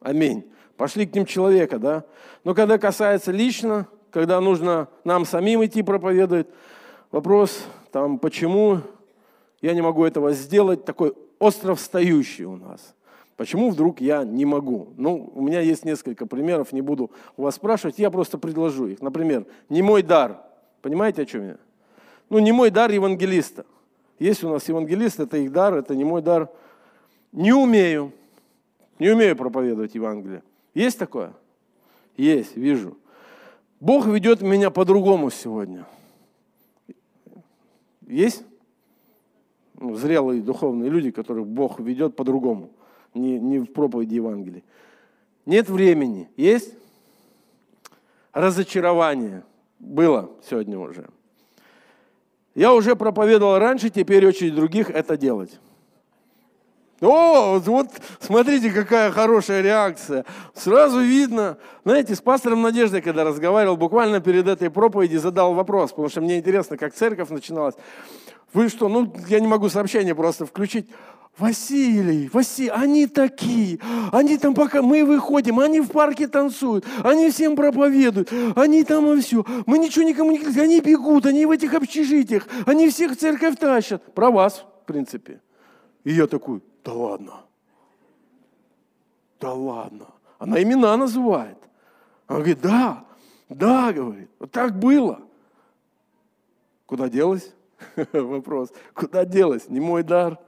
Аминь. 0.00 0.44
Пошли 0.76 1.06
к 1.06 1.14
ним 1.14 1.26
человека, 1.26 1.78
да? 1.78 2.04
Но 2.44 2.54
когда 2.54 2.78
касается 2.78 3.32
лично, 3.32 3.88
когда 4.10 4.40
нужно 4.40 4.88
нам 5.04 5.24
самим 5.24 5.64
идти 5.64 5.82
проповедовать. 5.82 6.46
Вопрос, 7.10 7.64
там, 7.90 8.18
почему 8.18 8.80
я 9.60 9.74
не 9.74 9.82
могу 9.82 10.04
этого 10.04 10.32
сделать, 10.32 10.84
такой 10.84 11.14
остров 11.38 11.80
встающий 11.80 12.44
у 12.44 12.56
нас. 12.56 12.94
Почему 13.36 13.70
вдруг 13.70 14.00
я 14.00 14.24
не 14.24 14.44
могу? 14.44 14.88
Ну, 14.96 15.30
у 15.34 15.42
меня 15.42 15.60
есть 15.60 15.84
несколько 15.84 16.26
примеров, 16.26 16.72
не 16.72 16.82
буду 16.82 17.10
у 17.36 17.42
вас 17.42 17.54
спрашивать, 17.54 17.98
я 17.98 18.10
просто 18.10 18.36
предложу 18.36 18.88
их. 18.88 19.00
Например, 19.00 19.46
не 19.68 19.80
мой 19.80 20.02
дар. 20.02 20.40
Понимаете, 20.82 21.22
о 21.22 21.24
чем 21.24 21.46
я? 21.46 21.56
Ну, 22.30 22.40
не 22.40 22.52
мой 22.52 22.70
дар 22.70 22.90
евангелиста. 22.90 23.64
Есть 24.18 24.42
у 24.42 24.48
нас 24.48 24.68
евангелист, 24.68 25.20
это 25.20 25.36
их 25.36 25.52
дар, 25.52 25.74
это 25.74 25.94
не 25.94 26.04
мой 26.04 26.20
дар. 26.20 26.50
Не 27.30 27.52
умею. 27.52 28.12
Не 28.98 29.10
умею 29.10 29.36
проповедовать 29.36 29.94
Евангелие. 29.94 30.42
Есть 30.74 30.98
такое? 30.98 31.32
Есть, 32.16 32.56
вижу. 32.56 32.96
Бог 33.80 34.06
ведет 34.06 34.42
меня 34.42 34.70
по-другому 34.70 35.30
сегодня. 35.30 35.86
Есть 38.06 38.42
ну, 39.74 39.94
зрелые 39.94 40.42
духовные 40.42 40.90
люди, 40.90 41.10
которых 41.10 41.46
Бог 41.46 41.78
ведет 41.78 42.16
по-другому, 42.16 42.70
не, 43.14 43.38
не 43.38 43.60
в 43.60 43.66
проповеди 43.66 44.16
Евангелия. 44.16 44.62
Нет 45.46 45.68
времени. 45.68 46.28
Есть? 46.36 46.74
Разочарование. 48.32 49.44
Было 49.78 50.30
сегодня 50.48 50.78
уже. 50.78 51.08
Я 52.54 52.74
уже 52.74 52.96
проповедовал 52.96 53.58
раньше, 53.58 53.88
теперь 53.88 54.26
очередь 54.26 54.54
других 54.54 54.90
это 54.90 55.16
делать. 55.16 55.60
О, 57.00 57.60
вот 57.60 57.88
смотрите, 58.20 58.70
какая 58.70 59.10
хорошая 59.12 59.62
реакция. 59.62 60.24
Сразу 60.54 61.00
видно. 61.00 61.58
Знаете, 61.84 62.14
с 62.14 62.20
пастором 62.20 62.62
Надеждой, 62.62 63.02
когда 63.02 63.24
разговаривал, 63.24 63.76
буквально 63.76 64.20
перед 64.20 64.48
этой 64.48 64.68
проповеди 64.68 65.16
задал 65.16 65.54
вопрос, 65.54 65.90
потому 65.90 66.08
что 66.08 66.20
мне 66.20 66.38
интересно, 66.38 66.76
как 66.76 66.94
церковь 66.94 67.28
начиналась. 67.30 67.74
Вы 68.52 68.68
что, 68.68 68.88
ну, 68.88 69.14
я 69.28 69.40
не 69.40 69.46
могу 69.46 69.68
сообщение 69.68 70.14
просто 70.14 70.44
включить. 70.44 70.88
Василий, 71.38 72.28
Василий, 72.32 72.70
они 72.70 73.06
такие, 73.06 73.78
они 74.10 74.38
там 74.38 74.54
пока 74.54 74.82
мы 74.82 75.04
выходим, 75.04 75.60
они 75.60 75.80
в 75.80 75.88
парке 75.88 76.26
танцуют, 76.26 76.84
они 77.04 77.30
всем 77.30 77.54
проповедуют, 77.54 78.32
они 78.56 78.82
там 78.82 79.12
и 79.12 79.20
все, 79.20 79.44
мы 79.64 79.78
ничего 79.78 80.04
никому 80.04 80.32
не 80.32 80.38
говорим, 80.38 80.64
они 80.64 80.80
бегут, 80.80 81.26
они 81.26 81.46
в 81.46 81.52
этих 81.52 81.74
общежитиях, 81.74 82.48
они 82.66 82.88
всех 82.88 83.12
в 83.12 83.16
церковь 83.16 83.56
тащат. 83.56 84.02
Про 84.14 84.32
вас, 84.32 84.64
в 84.82 84.86
принципе. 84.86 85.40
И 86.02 86.12
я 86.12 86.26
такой, 86.26 86.60
да 86.88 86.94
ладно, 86.94 87.32
да 89.38 89.52
ладно. 89.52 90.06
Она 90.38 90.62
имена 90.62 90.96
называет. 90.96 91.58
Она 92.26 92.38
говорит, 92.38 92.60
да, 92.62 93.04
да, 93.50 93.92
говорит, 93.92 94.30
вот 94.38 94.50
так 94.50 94.78
было. 94.78 95.20
Куда 96.86 97.10
делась? 97.10 97.54
Вопрос. 98.14 98.72
Куда 98.94 99.26
делась? 99.26 99.68
Не 99.68 99.80
мой 99.80 100.02
дар. 100.02 100.38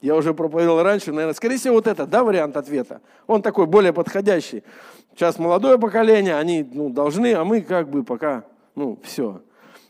Я 0.00 0.16
уже 0.16 0.34
проповедовал 0.34 0.82
раньше, 0.82 1.12
наверное, 1.12 1.34
скорее 1.34 1.58
всего, 1.58 1.74
вот 1.74 1.86
это, 1.86 2.04
да, 2.04 2.24
вариант 2.24 2.56
ответа. 2.56 3.00
Он 3.28 3.40
такой 3.40 3.66
более 3.66 3.92
подходящий. 3.92 4.64
Сейчас 5.12 5.38
молодое 5.38 5.78
поколение, 5.78 6.34
они 6.34 6.64
ну, 6.64 6.88
должны, 6.90 7.32
а 7.34 7.44
мы 7.44 7.60
как 7.60 7.90
бы 7.90 8.02
пока, 8.02 8.44
ну, 8.74 8.98
все. 9.04 9.40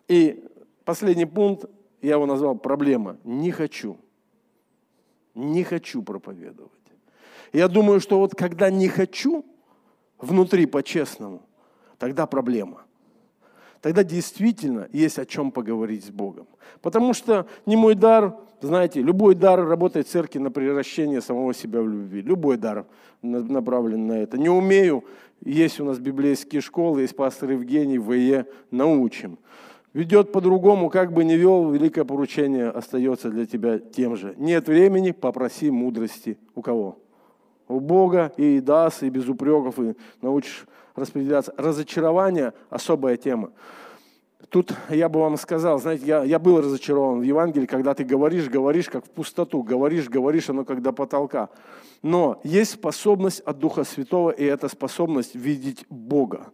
И 0.08 0.44
последний 0.84 1.24
пункт, 1.24 1.70
я 2.02 2.16
его 2.16 2.26
назвал 2.26 2.56
проблема. 2.56 3.16
Не 3.24 3.50
хочу. 3.50 3.96
Не 5.34 5.64
хочу 5.64 6.02
проповедовать. 6.02 6.72
Я 7.52 7.68
думаю, 7.68 8.00
что 8.00 8.18
вот 8.18 8.34
когда 8.34 8.70
не 8.70 8.88
хочу, 8.88 9.44
внутри 10.18 10.66
по-честному, 10.66 11.42
тогда 11.98 12.26
проблема. 12.26 12.82
Тогда 13.80 14.04
действительно 14.04 14.88
есть 14.92 15.18
о 15.18 15.24
чем 15.24 15.50
поговорить 15.50 16.04
с 16.04 16.10
Богом. 16.10 16.46
Потому 16.82 17.14
что 17.14 17.46
не 17.64 17.76
мой 17.76 17.94
дар, 17.94 18.36
знаете, 18.60 19.00
любой 19.00 19.34
дар 19.34 19.66
работает 19.66 20.06
в 20.06 20.10
церкви 20.10 20.38
на 20.38 20.50
превращение 20.50 21.22
самого 21.22 21.54
себя 21.54 21.80
в 21.80 21.88
любви. 21.88 22.20
Любой 22.20 22.58
дар 22.58 22.86
направлен 23.22 24.06
на 24.06 24.18
это. 24.18 24.36
Не 24.36 24.50
умею, 24.50 25.04
есть 25.42 25.80
у 25.80 25.84
нас 25.84 25.98
библейские 25.98 26.60
школы, 26.60 27.02
есть 27.02 27.16
пастор 27.16 27.52
Евгений, 27.52 27.98
ВЕ, 27.98 28.46
научим. 28.70 29.38
Ведет 29.92 30.30
по-другому, 30.30 30.88
как 30.88 31.12
бы 31.12 31.24
не 31.24 31.36
вел, 31.36 31.70
великое 31.70 32.04
поручение 32.04 32.68
остается 32.68 33.28
для 33.28 33.44
тебя 33.44 33.78
тем 33.80 34.16
же. 34.16 34.34
Нет 34.36 34.68
времени, 34.68 35.10
попроси 35.10 35.70
мудрости. 35.70 36.38
У 36.54 36.62
кого? 36.62 36.98
У 37.66 37.80
Бога 37.80 38.32
и 38.36 38.60
даст, 38.60 39.02
и 39.02 39.10
без 39.10 39.28
упреков, 39.28 39.80
и 39.80 39.94
научишь 40.22 40.66
распределяться. 40.94 41.52
Разочарование– 41.56 42.52
особая 42.70 43.16
тема. 43.16 43.50
Тут 44.48 44.74
я 44.88 45.08
бы 45.08 45.20
вам 45.20 45.36
сказал, 45.36 45.78
знаете, 45.78 46.06
я, 46.06 46.24
я 46.24 46.38
был 46.38 46.60
разочарован 46.60 47.20
в 47.20 47.22
Евангелии, 47.22 47.66
когда 47.66 47.94
ты 47.94 48.04
говоришь, 48.04 48.48
говоришь, 48.48 48.88
как 48.88 49.04
в 49.04 49.10
пустоту, 49.10 49.62
говоришь, 49.62 50.08
говоришь, 50.08 50.50
оно 50.50 50.64
как 50.64 50.82
до 50.82 50.92
потолка. 50.92 51.50
Но 52.02 52.40
есть 52.42 52.72
способность 52.72 53.40
от 53.40 53.58
Духа 53.58 53.84
Святого, 53.84 54.30
и 54.30 54.44
это 54.44 54.68
способность 54.68 55.34
видеть 55.34 55.84
Бога. 55.88 56.52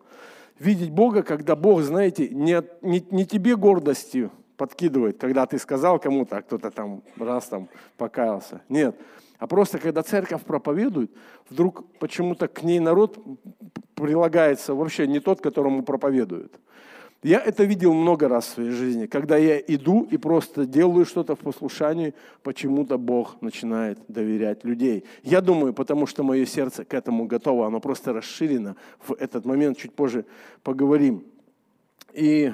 Видеть 0.58 0.90
Бога, 0.90 1.22
когда 1.22 1.54
Бог, 1.54 1.82
знаете, 1.82 2.28
не, 2.28 2.62
не, 2.82 3.06
не 3.10 3.26
тебе 3.26 3.56
гордостью 3.56 4.30
подкидывает, 4.56 5.18
когда 5.18 5.44
ты 5.46 5.58
сказал 5.58 5.98
кому-то, 5.98 6.38
а 6.38 6.42
кто-то 6.42 6.70
там 6.70 7.02
раз 7.18 7.46
там 7.46 7.68
покаялся. 7.98 8.62
Нет. 8.68 8.96
А 9.38 9.46
просто 9.46 9.78
когда 9.78 10.02
церковь 10.02 10.42
проповедует, 10.42 11.10
вдруг 11.50 11.84
почему-то 11.98 12.48
к 12.48 12.62
ней 12.62 12.80
народ 12.80 13.18
прилагается 13.94 14.74
вообще 14.74 15.06
не 15.06 15.20
тот, 15.20 15.42
которому 15.42 15.82
проповедуют. 15.82 16.58
Я 17.22 17.40
это 17.40 17.64
видел 17.64 17.92
много 17.92 18.29
раз 18.29 18.46
в 18.46 18.50
своей 18.50 18.70
жизни. 18.70 19.07
Когда 19.07 19.37
я 19.37 19.59
иду 19.59 20.07
и 20.11 20.16
просто 20.16 20.66
делаю 20.66 21.05
что-то 21.05 21.35
в 21.35 21.40
послушании, 21.40 22.14
почему-то 22.42 22.98
Бог 22.98 23.40
начинает 23.40 23.98
доверять 24.09 24.64
людей. 24.64 25.05
Я 25.22 25.40
думаю, 25.40 25.72
потому 25.72 26.07
что 26.07 26.22
мое 26.22 26.46
сердце 26.46 26.85
к 26.85 26.94
этому 26.94 27.26
готово, 27.26 27.66
оно 27.66 27.81
просто 27.81 28.12
расширено 28.12 28.76
в 29.00 29.12
этот 29.14 29.44
момент, 29.44 29.79
чуть 29.79 29.92
позже 29.92 30.24
поговорим. 30.62 31.24
И 32.12 32.52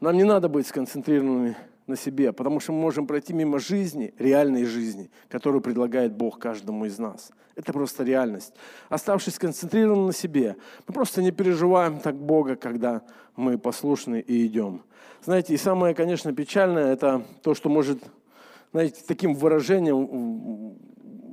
нам 0.00 0.16
не 0.16 0.24
надо 0.24 0.48
быть 0.48 0.66
сконцентрированными 0.66 1.56
на 1.86 1.96
себе, 1.96 2.32
потому 2.32 2.60
что 2.60 2.72
мы 2.72 2.80
можем 2.80 3.06
пройти 3.06 3.32
мимо 3.32 3.58
жизни, 3.58 4.14
реальной 4.18 4.64
жизни, 4.64 5.10
которую 5.28 5.60
предлагает 5.60 6.14
Бог 6.14 6.38
каждому 6.38 6.86
из 6.86 6.98
нас. 6.98 7.30
Это 7.56 7.72
просто 7.72 8.04
реальность. 8.04 8.52
Оставшись 8.88 9.34
сконцентрированным 9.34 10.06
на 10.06 10.12
себе, 10.12 10.56
мы 10.88 10.94
просто 10.94 11.22
не 11.22 11.30
переживаем 11.30 12.00
так 12.00 12.16
Бога, 12.16 12.56
когда 12.56 13.02
мы 13.36 13.58
послушны 13.58 14.20
и 14.20 14.46
идем. 14.46 14.82
Знаете, 15.22 15.54
и 15.54 15.56
самое, 15.56 15.94
конечно, 15.94 16.32
печальное, 16.32 16.92
это 16.92 17.24
то, 17.42 17.54
что 17.54 17.68
может, 17.68 18.02
знаете, 18.72 19.02
таким 19.06 19.34
выражением 19.34 20.78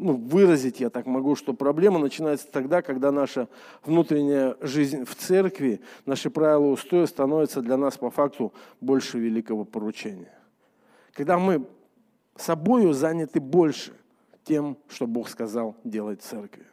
ну, 0.02 0.14
выразить 0.14 0.80
я 0.80 0.90
так 0.90 1.06
могу, 1.06 1.36
что 1.36 1.54
проблема 1.54 2.00
начинается 2.00 2.48
тогда, 2.52 2.82
когда 2.82 3.12
наша 3.12 3.48
внутренняя 3.86 4.58
жизнь 4.60 5.06
в 5.06 5.16
церкви, 5.16 5.82
наши 6.06 6.30
правила 6.30 6.72
устоя 6.72 7.06
становятся 7.06 7.62
для 7.62 7.78
нас 7.78 7.98
по 7.98 8.10
факту 8.10 8.52
больше 8.80 9.20
великого 9.20 9.64
поручения 9.64 10.41
когда 11.14 11.38
мы 11.38 11.66
собою 12.36 12.94
заняты 12.94 13.40
больше 13.40 13.94
тем, 14.44 14.78
что 14.90 15.08
Бог 15.08 15.30
сказал 15.30 15.76
делать 15.84 16.22
в 16.22 16.26
церкви. 16.26 16.66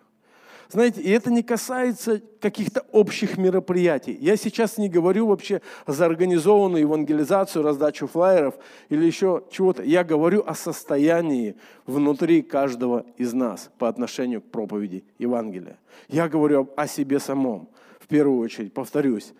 Знаете, 0.70 1.00
и 1.00 1.10
это 1.10 1.30
не 1.30 1.42
касается 1.42 2.20
каких-то 2.40 2.84
общих 2.92 3.38
мероприятий. 3.38 4.16
Я 4.20 4.36
сейчас 4.36 4.76
не 4.76 4.90
говорю 4.90 5.26
вообще 5.26 5.62
за 5.86 6.04
организованную 6.04 6.82
евангелизацию, 6.82 7.62
раздачу 7.62 8.06
флайеров 8.06 8.54
или 8.90 9.06
еще 9.06 9.44
чего-то. 9.50 9.82
Я 9.82 10.04
говорю 10.04 10.44
о 10.46 10.54
состоянии 10.54 11.56
внутри 11.86 12.42
каждого 12.42 13.06
из 13.16 13.32
нас 13.32 13.70
по 13.78 13.88
отношению 13.88 14.42
к 14.42 14.50
проповеди 14.50 15.04
Евангелия. 15.18 15.78
Я 16.08 16.28
говорю 16.28 16.68
о 16.76 16.86
себе 16.86 17.18
самом. 17.18 17.68
В 17.98 18.06
первую 18.06 18.38
очередь, 18.40 18.74
повторюсь, 18.74 19.32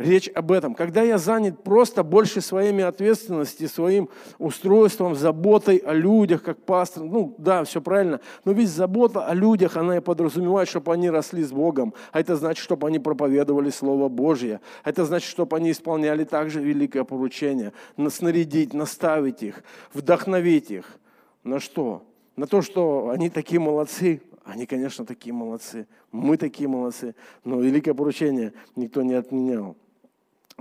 речь 0.00 0.30
об 0.34 0.50
этом. 0.50 0.74
Когда 0.74 1.02
я 1.02 1.18
занят 1.18 1.62
просто 1.62 2.02
больше 2.02 2.40
своими 2.40 2.82
ответственностью, 2.82 3.68
своим 3.68 4.08
устройством, 4.38 5.14
заботой 5.14 5.76
о 5.76 5.92
людях, 5.92 6.42
как 6.42 6.58
пастор, 6.62 7.04
ну 7.04 7.34
да, 7.38 7.64
все 7.64 7.80
правильно, 7.80 8.20
но 8.44 8.52
ведь 8.52 8.70
забота 8.70 9.26
о 9.26 9.34
людях, 9.34 9.76
она 9.76 9.98
и 9.98 10.00
подразумевает, 10.00 10.68
чтобы 10.68 10.92
они 10.92 11.10
росли 11.10 11.44
с 11.44 11.52
Богом, 11.52 11.94
а 12.12 12.20
это 12.20 12.36
значит, 12.36 12.62
чтобы 12.62 12.88
они 12.88 12.98
проповедовали 12.98 13.70
Слово 13.70 14.08
Божье, 14.08 14.60
а 14.82 14.90
это 14.90 15.04
значит, 15.04 15.28
чтобы 15.28 15.56
они 15.56 15.70
исполняли 15.70 16.24
также 16.24 16.60
великое 16.60 17.04
поручение, 17.04 17.72
снарядить, 18.08 18.74
наставить 18.74 19.42
их, 19.42 19.62
вдохновить 19.92 20.70
их. 20.70 20.98
На 21.44 21.60
что? 21.60 22.02
На 22.36 22.46
то, 22.46 22.62
что 22.62 23.10
они 23.10 23.28
такие 23.28 23.60
молодцы, 23.60 24.22
они, 24.44 24.66
конечно, 24.66 25.04
такие 25.04 25.32
молодцы. 25.32 25.86
Мы 26.10 26.36
такие 26.36 26.68
молодцы. 26.68 27.14
Но 27.44 27.60
великое 27.60 27.94
поручение 27.94 28.52
никто 28.74 29.02
не 29.02 29.14
отменял. 29.14 29.76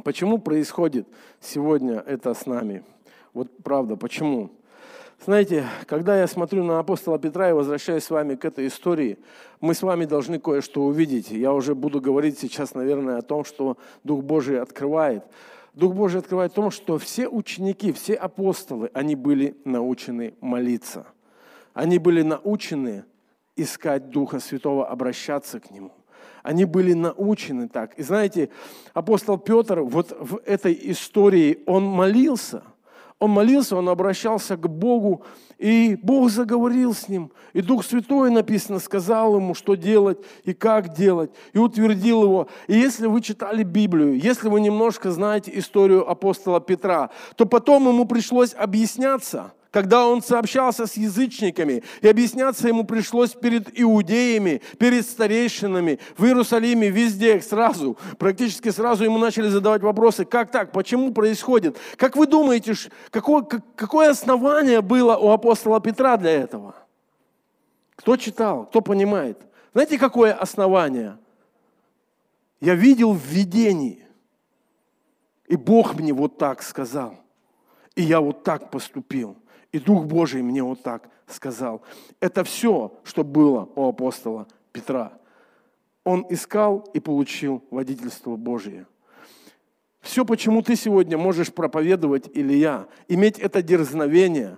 Почему 0.04 0.38
происходит 0.40 1.08
сегодня 1.40 2.04
это 2.06 2.34
с 2.34 2.46
нами? 2.46 2.84
Вот 3.34 3.50
правда, 3.64 3.96
почему? 3.96 4.52
Знаете, 5.26 5.66
когда 5.86 6.18
я 6.18 6.28
смотрю 6.28 6.64
на 6.64 6.80
апостола 6.80 7.20
Петра 7.20 7.50
и 7.50 7.54
возвращаюсь 7.54 8.06
с 8.06 8.10
вами 8.10 8.36
к 8.36 8.46
этой 8.46 8.68
истории, 8.68 9.18
мы 9.60 9.74
с 9.74 9.82
вами 9.82 10.06
должны 10.06 10.40
кое-что 10.40 10.84
увидеть. 10.84 11.30
Я 11.30 11.54
уже 11.54 11.76
буду 11.76 12.00
говорить 12.00 12.40
сейчас, 12.40 12.74
наверное, 12.74 13.18
о 13.18 13.22
том, 13.22 13.44
что 13.44 13.78
Дух 14.04 14.24
Божий 14.24 14.62
открывает. 14.62 15.26
Дух 15.74 15.94
Божий 15.94 16.20
открывает 16.20 16.54
в 16.54 16.56
том, 16.56 16.72
что 16.72 16.98
все 16.98 17.28
ученики, 17.28 17.92
все 17.92 18.14
апостолы, 18.14 18.90
они 18.94 19.16
были 19.16 19.58
научены 19.66 20.36
молиться. 20.40 21.06
Они 21.74 22.00
были 22.00 22.22
научены 22.22 23.04
искать 23.56 24.10
Духа 24.10 24.40
Святого, 24.40 24.88
обращаться 24.88 25.60
к 25.60 25.70
Нему. 25.70 25.92
Они 26.44 26.66
были 26.66 26.94
научены 26.94 27.68
так. 27.68 27.98
И 27.98 28.04
знаете, 28.04 28.50
апостол 28.94 29.38
Петр 29.38 29.82
вот 29.82 30.16
в 30.20 30.42
этой 30.46 30.78
истории, 30.84 31.60
он 31.66 31.86
молился. 31.86 32.64
Он 33.20 33.32
молился, 33.32 33.76
он 33.76 33.90
обращался 33.90 34.56
к 34.56 34.70
Богу, 34.70 35.24
и 35.58 35.98
Бог 36.02 36.30
заговорил 36.30 36.94
с 36.94 37.10
ним. 37.10 37.32
И 37.52 37.62
Дух 37.62 37.84
Святой, 37.84 38.32
написано, 38.32 38.80
сказал 38.80 39.36
ему, 39.36 39.54
что 39.54 39.76
делать 39.76 40.20
и 40.46 40.54
как 40.54 40.94
делать, 40.94 41.30
и 41.52 41.58
утвердил 41.58 42.24
его. 42.24 42.48
И 42.68 42.76
если 42.76 43.08
вы 43.08 43.20
читали 43.20 43.64
Библию, 43.64 44.18
если 44.18 44.48
вы 44.48 44.62
немножко 44.62 45.12
знаете 45.12 45.52
историю 45.54 46.10
апостола 46.10 46.62
Петра, 46.62 47.10
то 47.36 47.46
потом 47.46 47.90
ему 47.90 48.06
пришлось 48.06 48.54
объясняться– 48.54 49.52
когда 49.72 50.08
он 50.08 50.24
сообщался 50.24 50.88
с 50.88 50.98
язычниками, 50.98 51.84
и 52.02 52.08
объясняться 52.08 52.68
ему 52.68 52.86
пришлось 52.86 53.32
перед 53.32 53.80
иудеями, 53.80 54.62
перед 54.80 55.06
старейшинами, 55.06 56.00
в 56.18 56.26
Иерусалиме, 56.26 56.90
везде, 56.90 57.40
сразу, 57.42 57.98
практически 58.18 58.70
сразу 58.70 59.04
ему 59.04 59.18
начали 59.18 59.48
задавать 59.48 59.84
вопросы, 59.84 60.26
как 60.26 60.52
так, 60.52 60.72
почему 60.72 61.14
происходит, 61.14 61.78
как 61.98 62.16
вы 62.16 62.26
думаете, 62.26 62.74
какое, 63.12 63.44
какое 63.44 64.10
основание 64.10 64.82
было 64.82 65.16
у 65.18 65.30
апостола 65.30 65.80
Петра 65.80 66.18
для 66.18 66.32
этого? 66.32 66.76
Кто 67.96 68.18
читал, 68.18 68.66
кто 68.66 68.82
понимает? 68.82 69.40
Знаете, 69.74 70.00
какое 70.00 70.34
основание? 70.34 71.18
Я 72.60 72.74
видел 72.74 73.14
в 73.14 73.24
видении, 73.24 74.04
и 75.48 75.56
Бог 75.56 75.96
мне 75.96 76.12
вот 76.12 76.38
так 76.38 76.64
сказал, 76.64 77.16
и 77.96 78.02
я 78.02 78.20
вот 78.20 78.44
так 78.44 78.72
поступил. 78.72 79.38
И 79.72 79.80
Дух 79.80 80.06
Божий 80.06 80.42
мне 80.42 80.64
вот 80.64 80.82
так 80.82 81.10
сказал. 81.28 81.82
Это 82.20 82.44
все, 82.44 82.94
что 83.04 83.24
было 83.24 83.70
у 83.76 83.88
апостола 83.88 84.48
Петра. 84.72 85.14
Он 86.04 86.26
искал 86.30 86.90
и 86.94 87.00
получил 87.00 87.64
водительство 87.70 88.36
Божие. 88.36 88.88
Все, 90.02 90.26
почему 90.26 90.62
ты 90.62 90.76
сегодня 90.76 91.18
можешь 91.18 91.54
проповедовать 91.54 92.30
или 92.34 92.54
я, 92.54 92.88
иметь 93.08 93.38
это 93.38 93.62
дерзновение, 93.62 94.58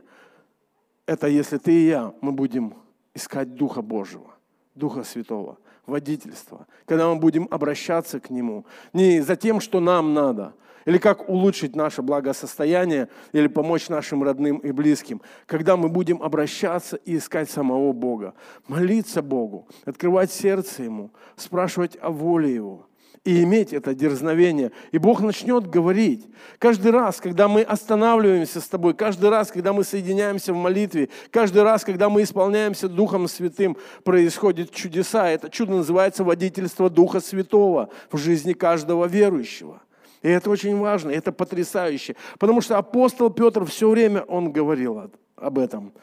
это 1.06 1.28
если 1.28 1.58
ты 1.58 1.74
и 1.74 1.88
я, 1.88 2.14
мы 2.22 2.32
будем 2.32 2.76
искать 3.14 3.56
Духа 3.56 3.82
Божьего, 3.82 4.36
Духа 4.76 5.04
Святого, 5.04 5.58
водительства, 5.86 6.68
когда 6.86 7.10
мы 7.10 7.20
будем 7.20 7.48
обращаться 7.50 8.20
к 8.20 8.30
Нему, 8.30 8.66
не 8.94 9.22
за 9.22 9.36
тем, 9.36 9.60
что 9.60 9.80
нам 9.80 10.14
надо, 10.14 10.54
или 10.86 10.98
как 10.98 11.30
улучшить 11.30 11.76
наше 11.76 12.02
благосостояние, 12.02 13.10
или 13.32 13.48
помочь 13.48 13.90
нашим 13.90 14.24
родным 14.24 14.58
и 14.58 14.72
близким, 14.72 15.22
когда 15.46 15.78
мы 15.78 15.90
будем 15.90 16.22
обращаться 16.22 16.98
и 16.98 17.18
искать 17.18 17.50
самого 17.50 17.94
Бога, 17.94 18.34
молиться 18.68 19.22
Богу, 19.22 19.68
открывать 19.86 20.32
сердце 20.32 20.84
Ему, 20.84 21.12
спрашивать 21.36 21.98
о 22.02 22.10
воле 22.10 22.54
Его– 22.54 22.88
и 23.24 23.44
иметь 23.44 23.72
это 23.72 23.94
дерзновение. 23.94 24.72
И 24.92 24.98
Бог 24.98 25.22
начнет 25.22 25.70
говорить. 25.70 26.28
Каждый 26.58 26.92
раз, 26.92 27.22
когда 27.22 27.48
мы 27.48 27.62
останавливаемся 27.62 28.60
с 28.60 28.68
тобой, 28.68 28.96
каждый 28.96 29.30
раз, 29.30 29.52
когда 29.52 29.74
мы 29.74 29.84
соединяемся 29.84 30.54
в 30.54 30.56
молитве, 30.58 31.10
каждый 31.30 31.62
раз, 31.62 31.84
когда 31.84 32.10
мы 32.10 32.24
исполняемся 32.24 32.90
Духом 32.90 33.28
Святым, 33.28 33.78
происходят 34.04 34.72
чудеса. 34.72 35.30
Это 35.30 35.52
чудо 35.52 35.74
называется 35.74 36.24
водительство 36.24 36.90
Духа 36.90 37.20
Святого 37.20 37.90
в 38.12 38.18
жизни 38.18 38.54
каждого 38.54 39.06
верующего. 39.06 39.82
И 40.22 40.30
это 40.30 40.50
очень 40.50 40.78
важно, 40.78 41.10
это 41.10 41.32
потрясающе. 41.32 42.16
Потому 42.38 42.62
что 42.62 42.78
апостол 42.78 43.30
Петр 43.30 43.66
все 43.66 43.90
время, 43.90 44.22
он 44.24 44.52
говорил 44.52 45.12
об 45.36 45.58
этом. 45.58 45.94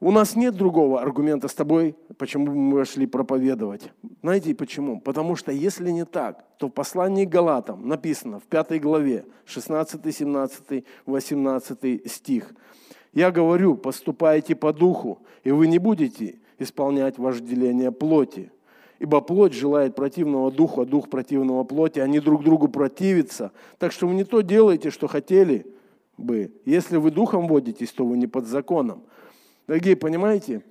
У 0.00 0.10
нас 0.10 0.34
нет 0.34 0.56
другого 0.56 1.00
аргумента 1.00 1.46
с 1.46 1.54
тобой, 1.54 1.94
почему 2.18 2.52
мы 2.52 2.78
вошли 2.78 3.06
проповедовать. 3.06 3.92
Знаете 4.20 4.52
почему? 4.52 5.00
Потому 5.00 5.36
что 5.36 5.52
если 5.52 5.92
не 5.92 6.04
так, 6.04 6.44
то 6.58 6.66
в 6.66 6.72
послании 6.72 7.24
к 7.24 7.28
Галатам 7.28 7.86
написано 7.86 8.40
в 8.40 8.42
пятой 8.42 8.80
главе, 8.80 9.24
16, 9.44 10.12
17, 10.12 10.84
18 11.06 12.10
стих. 12.10 12.52
«Я 13.12 13.30
говорю, 13.30 13.76
поступайте 13.76 14.56
по 14.56 14.72
духу, 14.72 15.20
и 15.44 15.52
вы 15.52 15.68
не 15.68 15.78
будете 15.78 16.40
исполнять 16.58 17.18
вожделение 17.18 17.92
плоти. 17.92 18.50
Ибо 19.02 19.20
плоть 19.20 19.52
желает 19.52 19.96
противного 19.96 20.52
духу, 20.52 20.82
а 20.82 20.86
дух 20.86 21.10
противного 21.10 21.64
плоти. 21.64 21.98
Они 21.98 22.20
друг 22.20 22.44
другу 22.44 22.68
противятся. 22.68 23.50
Так 23.78 23.90
что 23.90 24.06
вы 24.06 24.14
не 24.14 24.22
то 24.22 24.42
делаете, 24.42 24.90
что 24.90 25.08
хотели 25.08 25.66
бы. 26.16 26.52
Если 26.64 26.98
вы 26.98 27.10
духом 27.10 27.48
водитесь, 27.48 27.90
то 27.90 28.06
вы 28.06 28.16
не 28.16 28.28
под 28.28 28.46
законом. 28.46 29.02
Дорогие, 29.66 29.96
понимаете, 29.96 30.62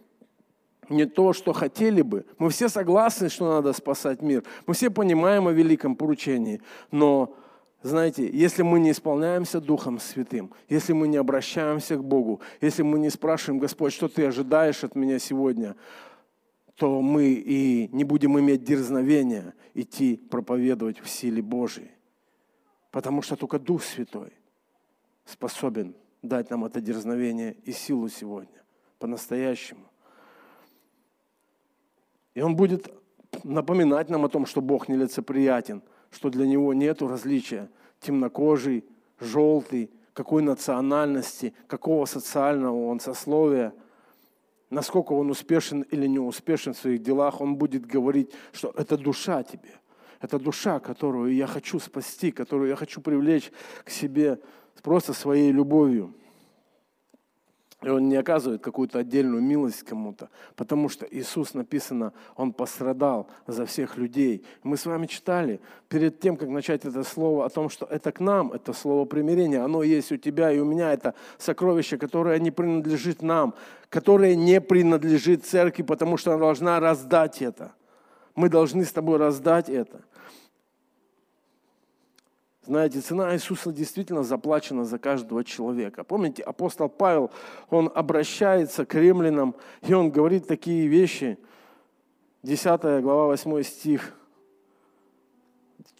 не 0.87 1.03
то, 1.03 1.33
что 1.33 1.51
хотели 1.51 2.01
бы. 2.01 2.25
Мы 2.37 2.51
все 2.51 2.69
согласны, 2.69 3.27
что 3.27 3.49
надо 3.49 3.73
спасать 3.73 4.21
мир. 4.21 4.45
Мы 4.65 4.75
все 4.75 4.89
понимаем 4.89 5.49
о 5.49 5.51
великом 5.51 5.97
поручении. 5.97 6.61
Но, 6.89 7.35
знаете, 7.83 8.29
если 8.31 8.61
мы 8.61 8.79
не 8.79 8.91
исполняемся 8.91 9.59
Духом 9.59 9.99
Святым, 9.99 10.53
если 10.69 10.93
мы 10.93 11.09
не 11.09 11.17
обращаемся 11.17 11.97
к 11.97 12.03
Богу, 12.05 12.39
если 12.61 12.83
мы 12.83 12.97
не 12.97 13.09
спрашиваем, 13.09 13.59
Господь, 13.59 13.91
что 13.91 14.07
ты 14.07 14.25
ожидаешь 14.25 14.85
от 14.85 14.95
меня 14.95 15.19
сегодня, 15.19 15.75
то 16.75 17.01
мы 17.01 17.31
и 17.33 17.89
не 17.91 18.03
будем 18.03 18.39
иметь 18.39 18.63
дерзновения 18.63 19.53
идти 19.73 20.17
проповедовать 20.17 20.99
в 20.99 21.09
силе 21.09 21.41
Божией. 21.41 21.91
Потому 22.91 23.21
что 23.21 23.35
только 23.35 23.59
Дух 23.59 23.83
Святой 23.83 24.33
способен 25.25 25.95
дать 26.21 26.49
нам 26.49 26.65
это 26.65 26.81
дерзновение 26.81 27.55
и 27.63 27.71
силу 27.71 28.09
сегодня 28.09 28.63
по-настоящему. 28.99 29.85
И 32.33 32.41
он 32.41 32.55
будет 32.55 32.93
напоминать 33.43 34.09
нам 34.09 34.25
о 34.25 34.29
том, 34.29 34.45
что 34.45 34.61
Бог 34.61 34.87
нелицеприятен, 34.87 35.81
что 36.11 36.29
для 36.29 36.45
Него 36.45 36.73
нет 36.73 37.01
различия 37.01 37.69
темнокожий, 37.99 38.85
желтый, 39.19 39.91
какой 40.13 40.41
национальности, 40.41 41.53
какого 41.67 42.05
социального 42.05 42.87
он 42.87 42.99
сословия, 42.99 43.73
насколько 44.71 45.11
он 45.11 45.29
успешен 45.29 45.81
или 45.81 46.07
не 46.07 46.17
успешен 46.17 46.73
в 46.73 46.77
своих 46.77 47.03
делах, 47.03 47.41
он 47.41 47.55
будет 47.57 47.85
говорить, 47.85 48.31
что 48.51 48.73
это 48.75 48.97
душа 48.97 49.43
тебе, 49.43 49.79
это 50.19 50.39
душа, 50.39 50.79
которую 50.79 51.35
я 51.35 51.45
хочу 51.45 51.79
спасти, 51.79 52.31
которую 52.31 52.69
я 52.69 52.75
хочу 52.75 53.01
привлечь 53.01 53.51
к 53.83 53.91
себе 53.91 54.39
просто 54.81 55.13
своей 55.13 55.51
любовью. 55.51 56.15
И 57.83 57.89
он 57.89 58.09
не 58.09 58.15
оказывает 58.15 58.61
какую-то 58.61 58.99
отдельную 58.99 59.41
милость 59.41 59.81
кому-то, 59.81 60.29
потому 60.55 60.87
что 60.87 61.07
Иисус 61.09 61.55
написано, 61.55 62.13
Он 62.35 62.53
пострадал 62.53 63.27
за 63.47 63.65
всех 63.65 63.97
людей. 63.97 64.45
Мы 64.61 64.77
с 64.77 64.85
вами 64.85 65.07
читали 65.07 65.59
перед 65.89 66.19
тем, 66.19 66.37
как 66.37 66.49
начать 66.49 66.85
это 66.85 67.03
слово, 67.03 67.45
о 67.45 67.49
том, 67.49 67.69
что 67.69 67.87
это 67.87 68.11
к 68.11 68.19
нам, 68.19 68.51
это 68.51 68.73
слово 68.73 69.05
примирения, 69.05 69.63
оно 69.63 69.81
есть 69.81 70.11
у 70.11 70.17
тебя 70.17 70.51
и 70.51 70.59
у 70.59 70.65
меня, 70.65 70.93
это 70.93 71.15
сокровище, 71.39 71.97
которое 71.97 72.37
не 72.37 72.51
принадлежит 72.51 73.23
нам, 73.23 73.55
которое 73.89 74.35
не 74.35 74.61
принадлежит 74.61 75.45
церкви, 75.45 75.81
потому 75.81 76.17
что 76.17 76.33
она 76.33 76.39
должна 76.39 76.79
раздать 76.79 77.41
это. 77.41 77.71
Мы 78.35 78.49
должны 78.49 78.85
с 78.85 78.91
тобой 78.91 79.17
раздать 79.17 79.69
это. 79.69 80.01
Знаете, 82.63 83.01
цена 83.01 83.33
Иисуса 83.33 83.71
действительно 83.71 84.23
заплачена 84.23 84.85
за 84.85 84.99
каждого 84.99 85.43
человека. 85.43 86.03
Помните, 86.03 86.43
апостол 86.43 86.89
Павел, 86.89 87.31
он 87.71 87.91
обращается 87.93 88.85
к 88.85 88.93
римлянам, 88.93 89.55
и 89.81 89.93
он 89.93 90.11
говорит 90.11 90.47
такие 90.47 90.85
вещи. 90.87 91.39
10 92.43 93.01
глава, 93.01 93.25
8 93.27 93.63
стих. 93.63 94.13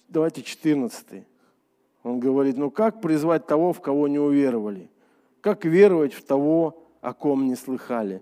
Давайте 0.07 0.43
14. 0.43 1.23
Он 2.03 2.19
говорит, 2.19 2.57
ну 2.57 2.69
как 2.69 3.01
призвать 3.01 3.47
того, 3.47 3.73
в 3.73 3.81
кого 3.81 4.07
не 4.07 4.19
уверовали? 4.19 4.89
Как 5.41 5.65
веровать 5.65 6.13
в 6.13 6.23
того, 6.23 6.83
о 7.01 7.13
ком 7.13 7.47
не 7.47 7.55
слыхали? 7.55 8.21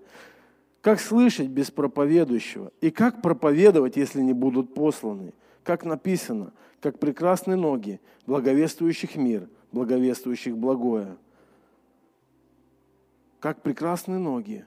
Как 0.80 1.02
слышать 1.02 1.48
без 1.48 1.72
проповедующего? 1.72 2.72
И 2.80 2.90
как 2.90 3.22
проповедовать, 3.22 3.98
если 3.98 4.22
не 4.22 4.32
будут 4.32 4.74
посланы? 4.74 5.34
Как 5.64 5.84
написано– 5.84 6.54
как 6.82 7.00
прекрасные 7.00 7.58
ноги, 7.58 8.00
благовествующих 8.26 9.16
мир, 9.16 9.50
благовествующих 9.72 10.58
благое. 10.58 11.18
Как 13.40 13.62
прекрасные 13.62 14.20
ноги, 14.20 14.66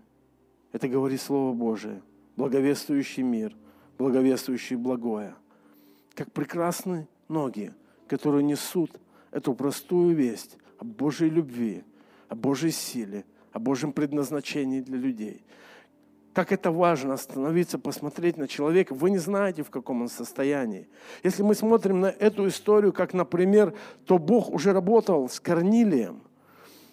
это 0.73 0.89
говорит 0.89 1.21
Слово 1.21 1.55
Божие, 1.55 2.03
благовествующий 2.37 3.23
мир, 3.23 3.55
благовествующий 3.99 4.77
благое. 4.77 5.35
Как 6.15 6.33
прекрасные 6.33 7.09
ноги, 7.29 7.73
которые 8.07 8.43
несут 8.43 8.91
эту 9.31 9.55
простую 9.55 10.15
весть 10.15 10.59
о 10.79 10.85
Божьей 10.85 11.31
любви, 11.31 11.85
о 12.29 12.35
Божьей 12.35 12.71
силе, 12.71 13.25
о 13.53 13.59
Божьем 13.59 13.93
предназначении 13.93 14.81
для 14.81 14.99
людей– 14.99 15.45
как 16.33 16.51
это 16.53 16.71
важно 16.71 17.15
остановиться, 17.15 17.79
посмотреть 17.79 18.37
на 18.37 18.49
человека. 18.49 18.95
Вы 18.95 19.11
не 19.11 19.19
знаете, 19.19 19.63
в 19.63 19.71
каком 19.71 20.03
он 20.03 20.09
состоянии. 20.09 20.89
Если 21.23 21.43
мы 21.43 21.55
смотрим 21.55 22.01
на 22.01 22.07
эту 22.07 22.49
историю, 22.49 22.93
как, 22.93 23.13
например, 23.13 23.75
то 24.07 24.19
Бог 24.19 24.51
уже 24.51 24.73
работал 24.73 25.29
с 25.29 25.41
Корнилием. 25.41 26.23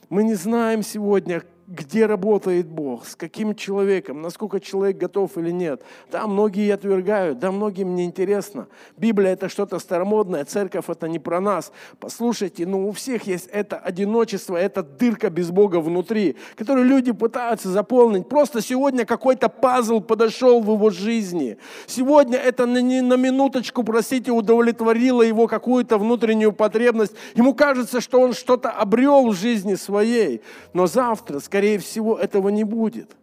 Мы 0.09 0.23
не 0.23 0.33
знаем 0.33 0.83
сегодня, 0.83 1.43
где 1.69 2.07
работает 2.07 2.67
Бог, 2.67 3.05
с 3.05 3.15
каким 3.15 3.53
человеком, 3.53 4.23
насколько 4.23 4.59
человек 4.59 4.97
готов 4.97 5.37
или 5.37 5.51
нет. 5.51 5.83
Да, 6.11 6.25
многие 6.25 6.73
отвергают, 6.73 7.37
да, 7.37 7.51
многим 7.51 7.93
не 7.93 8.05
интересно. 8.05 8.67
Библия 8.97 9.33
это 9.33 9.49
что-то 9.49 9.77
старомодное, 9.77 10.45
церковь 10.45 10.89
это 10.89 11.07
не 11.07 11.19
про 11.19 11.39
нас. 11.39 11.71
Послушайте, 11.99 12.65
ну 12.65 12.89
у 12.89 12.91
всех 12.91 13.27
есть 13.27 13.47
это 13.51 13.77
одиночество, 13.77 14.57
это 14.57 14.81
дырка 14.81 15.29
без 15.29 15.51
Бога 15.51 15.79
внутри, 15.79 16.37
которую 16.55 16.87
люди 16.87 17.11
пытаются 17.11 17.69
заполнить. 17.69 18.27
Просто 18.27 18.61
сегодня 18.61 19.05
какой-то 19.05 19.47
пазл 19.47 20.01
подошел 20.01 20.61
в 20.61 20.71
его 20.73 20.89
жизни. 20.89 21.59
Сегодня 21.85 22.39
это 22.39 22.65
на, 22.65 22.81
на 22.81 23.15
минуточку, 23.15 23.83
простите, 23.83 24.31
удовлетворило 24.31 25.21
его 25.21 25.45
какую-то 25.47 25.99
внутреннюю 25.99 26.51
потребность. 26.51 27.13
Ему 27.35 27.53
кажется, 27.53 28.01
что 28.01 28.19
он 28.19 28.33
что-то 28.33 28.71
обрел 28.71 29.29
в 29.29 29.35
жизни 29.35 29.75
своей. 29.75 30.41
Но 30.73 30.87
завтра, 30.87 31.39
скорее 31.39 31.58
скорее 31.59 31.77
всего, 31.77 32.17
этого 32.17 32.47
не 32.47 32.63
будет. 32.63 33.17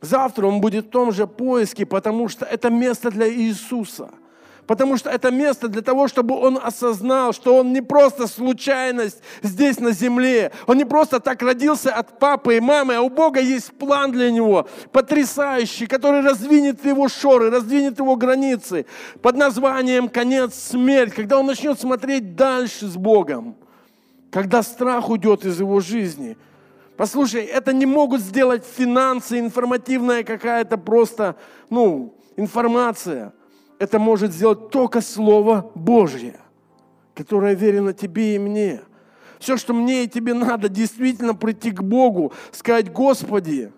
Завтра 0.00 0.46
он 0.46 0.62
будет 0.62 0.86
в 0.86 0.88
том 0.88 1.12
же 1.12 1.26
поиске, 1.26 1.84
потому 1.84 2.28
что 2.28 2.46
это 2.46 2.70
место 2.70 3.10
для 3.10 3.28
Иисуса. 3.28 4.08
Потому 4.66 4.96
что 4.96 5.10
это 5.10 5.30
место 5.30 5.68
для 5.68 5.82
того, 5.82 6.08
чтобы 6.08 6.36
он 6.36 6.58
осознал, 6.62 7.34
что 7.34 7.56
он 7.56 7.74
не 7.74 7.82
просто 7.82 8.28
случайность 8.28 9.18
здесь 9.42 9.78
на 9.78 9.90
земле. 9.90 10.52
Он 10.66 10.78
не 10.78 10.86
просто 10.86 11.20
так 11.20 11.42
родился 11.42 11.92
от 11.92 12.18
папы 12.18 12.56
и 12.56 12.60
мамы, 12.60 12.94
а 12.94 13.02
у 13.02 13.10
Бога 13.10 13.40
есть 13.40 13.72
план 13.72 14.10
для 14.10 14.30
него, 14.30 14.66
потрясающий, 14.90 15.86
который 15.86 16.22
раздвинет 16.22 16.82
его 16.86 17.08
шоры, 17.08 17.50
раздвинет 17.50 17.98
его 17.98 18.16
границы 18.16 18.86
под 19.20 19.36
названием 19.36 20.08
«Конец 20.08 20.54
смерть», 20.54 21.12
когда 21.12 21.38
он 21.38 21.46
начнет 21.46 21.78
смотреть 21.78 22.36
дальше 22.36 22.86
с 22.86 22.96
Богом, 22.96 23.54
когда 24.30 24.62
страх 24.62 25.10
уйдет 25.10 25.44
из 25.44 25.60
его 25.60 25.80
жизни– 25.80 26.38
Послушай, 27.00 27.46
это 27.46 27.72
не 27.72 27.86
могут 27.86 28.20
сделать 28.20 28.62
финансы, 28.62 29.38
информативная 29.38 30.22
какая-то 30.22 30.76
просто, 30.76 31.34
ну, 31.70 32.14
информация. 32.36 33.32
Это 33.78 33.98
может 33.98 34.34
сделать 34.34 34.68
только 34.68 35.00
Слово 35.00 35.72
Божье, 35.74 36.38
которое 37.14 37.54
верено 37.54 37.94
тебе 37.94 38.34
и 38.34 38.38
мне. 38.38 38.82
Все, 39.38 39.56
что 39.56 39.72
мне 39.72 40.04
и 40.04 40.08
тебе 40.08 40.34
надо, 40.34 40.68
действительно 40.68 41.34
прийти 41.34 41.70
к 41.70 41.82
Богу, 41.82 42.34
сказать, 42.52 42.92
Господи, 42.92 43.72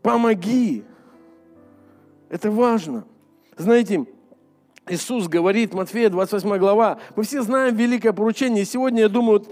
помоги. 0.00 0.82
Это 2.30 2.50
важно. 2.50 3.04
Знаете, 3.58 4.06
Иисус 4.88 5.28
говорит, 5.28 5.74
Матфея 5.74 6.08
28 6.08 6.56
глава, 6.56 7.00
мы 7.16 7.22
все 7.24 7.42
знаем 7.42 7.76
великое 7.76 8.14
поручение, 8.14 8.62
и 8.62 8.66
сегодня 8.66 9.02
я 9.02 9.08
думаю, 9.10 9.44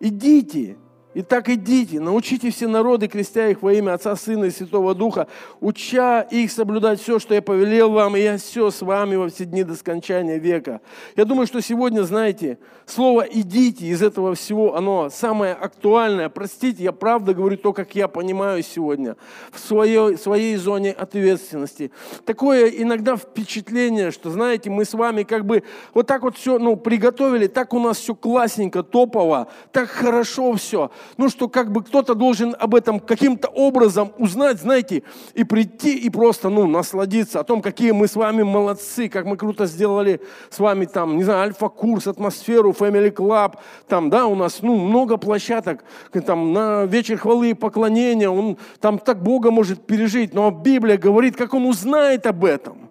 идите, 0.00 0.78
Итак, 1.12 1.48
идите, 1.48 1.98
научите 1.98 2.50
все 2.52 2.68
народы, 2.68 3.08
крестя 3.08 3.48
их 3.48 3.62
во 3.62 3.72
имя 3.72 3.94
Отца, 3.94 4.14
Сына 4.14 4.44
и 4.44 4.50
Святого 4.50 4.94
Духа, 4.94 5.26
уча 5.60 6.20
их 6.20 6.52
соблюдать 6.52 7.00
все, 7.00 7.18
что 7.18 7.34
я 7.34 7.42
повелел 7.42 7.90
вам, 7.90 8.14
и 8.14 8.20
я 8.20 8.38
все 8.38 8.70
с 8.70 8.80
вами 8.80 9.16
во 9.16 9.28
все 9.28 9.44
дни 9.44 9.64
до 9.64 9.74
скончания 9.74 10.38
века. 10.38 10.80
Я 11.16 11.24
думаю, 11.24 11.48
что 11.48 11.60
сегодня, 11.60 12.02
знаете, 12.02 12.58
слово 12.86 13.22
«идите» 13.22 13.86
из 13.86 14.02
этого 14.02 14.36
всего, 14.36 14.76
оно 14.76 15.10
самое 15.10 15.52
актуальное. 15.52 16.28
Простите, 16.28 16.84
я 16.84 16.92
правда 16.92 17.34
говорю 17.34 17.56
то, 17.56 17.72
как 17.72 17.96
я 17.96 18.06
понимаю 18.06 18.62
сегодня, 18.62 19.16
в 19.50 19.58
своей, 19.58 20.16
своей 20.16 20.54
зоне 20.54 20.92
ответственности. 20.92 21.90
Такое 22.24 22.68
иногда 22.68 23.16
впечатление, 23.16 24.12
что, 24.12 24.30
знаете, 24.30 24.70
мы 24.70 24.84
с 24.84 24.94
вами 24.94 25.24
как 25.24 25.44
бы 25.44 25.64
вот 25.92 26.06
так 26.06 26.22
вот 26.22 26.36
все 26.36 26.60
ну, 26.60 26.76
приготовили, 26.76 27.48
так 27.48 27.74
у 27.74 27.80
нас 27.80 27.98
все 27.98 28.14
классненько, 28.14 28.84
топово, 28.84 29.48
так 29.72 29.88
хорошо 29.88 30.52
все 30.52 30.92
ну 31.16 31.28
что 31.28 31.48
как 31.48 31.70
бы 31.72 31.82
кто-то 31.82 32.14
должен 32.14 32.54
об 32.58 32.74
этом 32.74 33.00
каким-то 33.00 33.48
образом 33.48 34.12
узнать, 34.18 34.60
знаете, 34.60 35.02
и 35.34 35.44
прийти 35.44 35.96
и 35.96 36.10
просто, 36.10 36.48
ну, 36.48 36.66
насладиться 36.66 37.40
о 37.40 37.44
том, 37.44 37.62
какие 37.62 37.92
мы 37.92 38.08
с 38.08 38.16
вами 38.16 38.42
молодцы, 38.42 39.08
как 39.08 39.24
мы 39.24 39.36
круто 39.36 39.66
сделали 39.66 40.20
с 40.50 40.58
вами 40.58 40.86
там, 40.86 41.16
не 41.16 41.24
знаю, 41.24 41.42
альфа-курс, 41.42 42.06
атмосферу, 42.06 42.72
Family 42.72 43.12
Club, 43.12 43.54
там, 43.88 44.10
да, 44.10 44.26
у 44.26 44.34
нас, 44.34 44.60
ну, 44.62 44.76
много 44.76 45.16
площадок, 45.16 45.84
там, 46.26 46.52
на 46.52 46.84
вечер 46.84 47.18
хвалы 47.18 47.50
и 47.50 47.54
поклонения, 47.54 48.28
он 48.28 48.58
там 48.80 48.98
так 48.98 49.22
Бога 49.22 49.50
может 49.50 49.86
пережить, 49.86 50.34
но 50.34 50.50
Библия 50.50 50.96
говорит, 50.96 51.36
как 51.36 51.54
он 51.54 51.66
узнает 51.66 52.26
об 52.26 52.44
этом. 52.44 52.90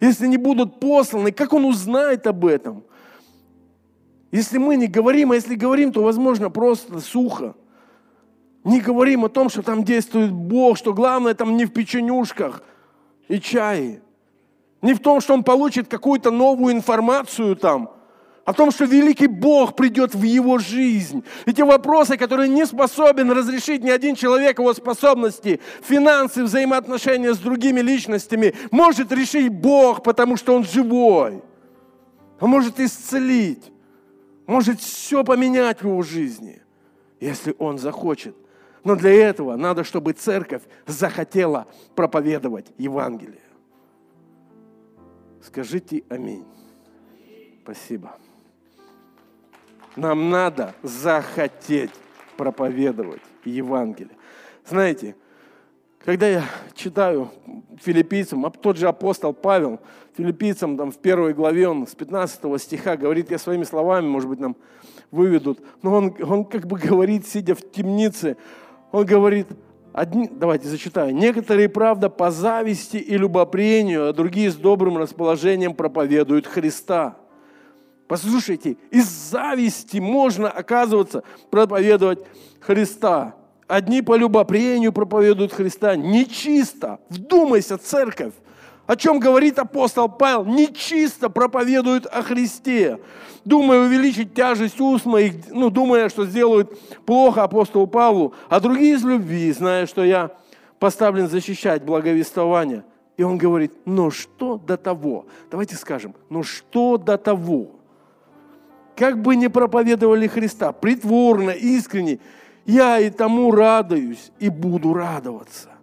Если 0.00 0.26
не 0.26 0.36
будут 0.36 0.78
посланы, 0.80 1.32
как 1.32 1.52
он 1.52 1.64
узнает 1.64 2.26
об 2.26 2.44
этом? 2.44 2.84
Если 4.36 4.58
мы 4.58 4.76
не 4.76 4.86
говорим, 4.86 5.32
а 5.32 5.34
если 5.34 5.54
говорим, 5.54 5.92
то, 5.92 6.02
возможно, 6.02 6.50
просто 6.50 7.00
сухо. 7.00 7.54
Не 8.64 8.82
говорим 8.82 9.24
о 9.24 9.30
том, 9.30 9.48
что 9.48 9.62
там 9.62 9.82
действует 9.82 10.30
Бог, 10.30 10.76
что 10.76 10.92
главное 10.92 11.32
там 11.32 11.56
не 11.56 11.64
в 11.64 11.72
печенюшках 11.72 12.62
и 13.28 13.40
чае. 13.40 14.02
Не 14.82 14.92
в 14.92 15.00
том, 15.00 15.22
что 15.22 15.32
он 15.32 15.42
получит 15.42 15.88
какую-то 15.88 16.30
новую 16.30 16.74
информацию 16.74 17.56
там, 17.56 17.88
о 18.44 18.52
том, 18.52 18.70
что 18.72 18.84
великий 18.84 19.26
Бог 19.26 19.74
придет 19.74 20.14
в 20.14 20.22
его 20.22 20.58
жизнь. 20.58 21.24
И 21.46 21.54
те 21.54 21.64
вопросы, 21.64 22.18
которые 22.18 22.50
не 22.50 22.66
способен 22.66 23.30
разрешить 23.30 23.82
ни 23.82 23.88
один 23.88 24.14
человек, 24.14 24.58
его 24.58 24.74
способности, 24.74 25.60
финансы, 25.82 26.44
взаимоотношения 26.44 27.32
с 27.32 27.38
другими 27.38 27.80
личностями, 27.80 28.54
может 28.70 29.12
решить 29.12 29.48
Бог, 29.48 30.02
потому 30.02 30.36
что 30.36 30.54
он 30.54 30.62
живой. 30.62 31.42
Он 32.38 32.50
может 32.50 32.78
исцелить 32.78 33.72
может 34.46 34.80
все 34.80 35.24
поменять 35.24 35.80
в 35.80 35.84
его 35.84 36.02
жизни, 36.02 36.62
если 37.20 37.54
он 37.58 37.78
захочет. 37.78 38.36
Но 38.84 38.94
для 38.94 39.12
этого 39.12 39.56
надо, 39.56 39.82
чтобы 39.82 40.12
церковь 40.12 40.62
захотела 40.86 41.66
проповедовать 41.94 42.66
Евангелие. 42.78 43.40
Скажите 45.42 46.04
аминь. 46.08 46.44
Спасибо. 47.62 48.16
Нам 49.96 50.30
надо 50.30 50.74
захотеть 50.82 51.92
проповедовать 52.36 53.22
Евангелие. 53.44 54.16
Знаете, 54.64 55.16
когда 56.04 56.28
я 56.28 56.44
читаю 56.74 57.30
филиппийцам, 57.80 58.48
тот 58.52 58.76
же 58.76 58.86
апостол 58.86 59.32
Павел, 59.32 59.80
филиппийцам 60.16 60.76
там, 60.76 60.90
в 60.90 60.98
первой 60.98 61.34
главе, 61.34 61.68
он 61.68 61.86
с 61.86 61.94
15 61.94 62.60
стиха 62.60 62.96
говорит, 62.96 63.30
я 63.30 63.38
своими 63.38 63.64
словами, 63.64 64.06
может 64.06 64.28
быть, 64.28 64.40
нам 64.40 64.56
выведут, 65.10 65.60
но 65.82 65.94
он, 65.94 66.16
он 66.22 66.44
как 66.44 66.66
бы 66.66 66.78
говорит, 66.78 67.26
сидя 67.26 67.54
в 67.54 67.70
темнице, 67.70 68.36
он 68.92 69.04
говорит, 69.04 69.46
одни, 69.92 70.28
давайте 70.30 70.68
зачитаю, 70.68 71.14
некоторые, 71.14 71.68
правда, 71.68 72.08
по 72.08 72.30
зависти 72.30 72.96
и 72.96 73.16
любопрению, 73.16 74.08
а 74.08 74.12
другие 74.12 74.50
с 74.50 74.56
добрым 74.56 74.98
расположением 74.98 75.74
проповедуют 75.74 76.46
Христа. 76.46 77.16
Послушайте, 78.08 78.76
из 78.90 79.08
зависти 79.08 79.98
можно, 79.98 80.48
оказываться, 80.48 81.24
проповедовать 81.50 82.20
Христа. 82.60 83.34
Одни 83.66 84.00
по 84.00 84.14
любопрению 84.14 84.92
проповедуют 84.92 85.52
Христа. 85.52 85.96
Нечисто. 85.96 87.00
Вдумайся, 87.08 87.78
церковь. 87.78 88.32
О 88.86 88.94
чем 88.94 89.18
говорит 89.18 89.58
апостол 89.58 90.08
Павел? 90.08 90.44
Нечисто 90.44 91.28
проповедуют 91.28 92.06
о 92.06 92.22
Христе. 92.22 93.00
Думая 93.44 93.80
увеличить 93.80 94.34
тяжесть 94.34 94.80
уст 94.80 95.06
моих, 95.06 95.34
ну, 95.50 95.70
думая, 95.70 96.08
что 96.08 96.24
сделают 96.24 96.78
плохо 97.04 97.42
апостолу 97.42 97.86
Павлу, 97.86 98.34
а 98.48 98.60
другие 98.60 98.94
из 98.94 99.04
любви, 99.04 99.52
зная, 99.52 99.86
что 99.86 100.04
я 100.04 100.30
поставлен 100.78 101.28
защищать 101.28 101.84
благовествование. 101.84 102.84
И 103.16 103.22
он 103.22 103.38
говорит, 103.38 103.72
но 103.84 104.10
что 104.10 104.58
до 104.58 104.76
того? 104.76 105.26
Давайте 105.50 105.74
скажем, 105.76 106.14
но 106.28 106.42
что 106.42 106.96
до 106.96 107.16
того? 107.18 107.70
Как 108.94 109.20
бы 109.20 109.36
не 109.36 109.48
проповедовали 109.48 110.26
Христа, 110.26 110.72
притворно, 110.72 111.50
искренне, 111.50 112.18
я 112.66 112.98
и 112.98 113.10
тому 113.10 113.52
радуюсь 113.52 114.32
и 114.38 114.48
буду 114.48 114.92
радоваться. 114.92 115.75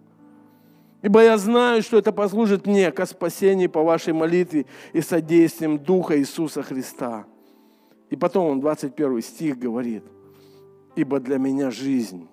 Ибо 1.04 1.22
я 1.22 1.36
знаю, 1.36 1.82
что 1.82 1.98
это 1.98 2.12
послужит 2.12 2.66
мне 2.66 2.90
ко 2.90 3.04
спасению 3.04 3.68
по 3.68 3.82
вашей 3.82 4.14
молитве 4.14 4.64
и 4.94 5.02
содействием 5.02 5.78
Духа 5.78 6.18
Иисуса 6.18 6.62
Христа. 6.62 7.26
И 8.08 8.16
потом 8.16 8.46
он 8.46 8.60
21 8.60 9.20
стих 9.20 9.58
говорит, 9.58 10.02
ибо 10.96 11.20
для 11.20 11.36
меня 11.36 11.70
жизнь 11.70 12.26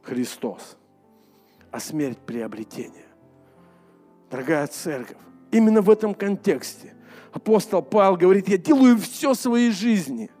Христос, 0.00 0.78
а 1.70 1.80
смерть 1.80 2.16
приобретение. 2.16 3.04
Дорогая 4.30 4.66
церковь, 4.66 5.18
именно 5.50 5.82
в 5.82 5.90
этом 5.90 6.14
контексте 6.14 6.94
апостол 7.32 7.82
Павел 7.82 8.16
говорит, 8.16 8.48
я 8.48 8.56
делаю 8.56 8.96
все 8.96 9.34
своей 9.34 9.70
жизни– 9.70 10.30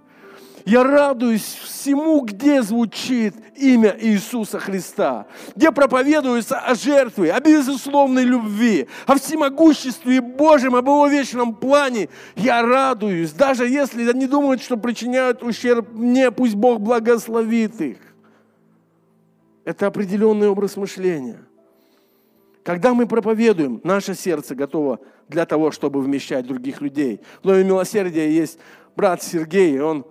я 0.68 0.84
радуюсь 0.84 1.58
всему, 1.88 2.20
где 2.20 2.62
звучит 2.62 3.34
имя 3.56 3.96
Иисуса 3.98 4.58
Христа, 4.58 5.26
где 5.56 5.72
проповедуется 5.72 6.58
о 6.58 6.74
жертве, 6.74 7.32
о 7.32 7.40
безусловной 7.40 8.24
любви, 8.24 8.88
о 9.06 9.16
всемогуществе 9.16 10.20
Божьем, 10.20 10.76
об 10.76 10.86
Его 10.86 11.06
вечном 11.06 11.54
плане. 11.54 12.10
Я 12.36 12.62
радуюсь, 12.62 13.32
даже 13.32 13.66
если 13.66 14.08
они 14.08 14.26
думают, 14.26 14.62
что 14.62 14.76
причиняют 14.76 15.42
ущерб 15.42 15.88
мне, 15.92 16.30
пусть 16.30 16.54
Бог 16.54 16.80
благословит 16.80 17.80
их. 17.80 17.98
Это 19.64 19.86
определенный 19.86 20.48
образ 20.48 20.76
мышления. 20.76 21.40
Когда 22.64 22.92
мы 22.92 23.06
проповедуем, 23.06 23.80
наше 23.82 24.14
сердце 24.14 24.54
готово 24.54 25.00
для 25.28 25.46
того, 25.46 25.70
чтобы 25.70 26.02
вмещать 26.02 26.46
других 26.46 26.82
людей. 26.82 27.22
В 27.42 27.46
Доме 27.46 27.64
милосердия 27.64 28.30
есть 28.30 28.58
брат 28.94 29.22
Сергей, 29.22 29.80
он 29.80 30.04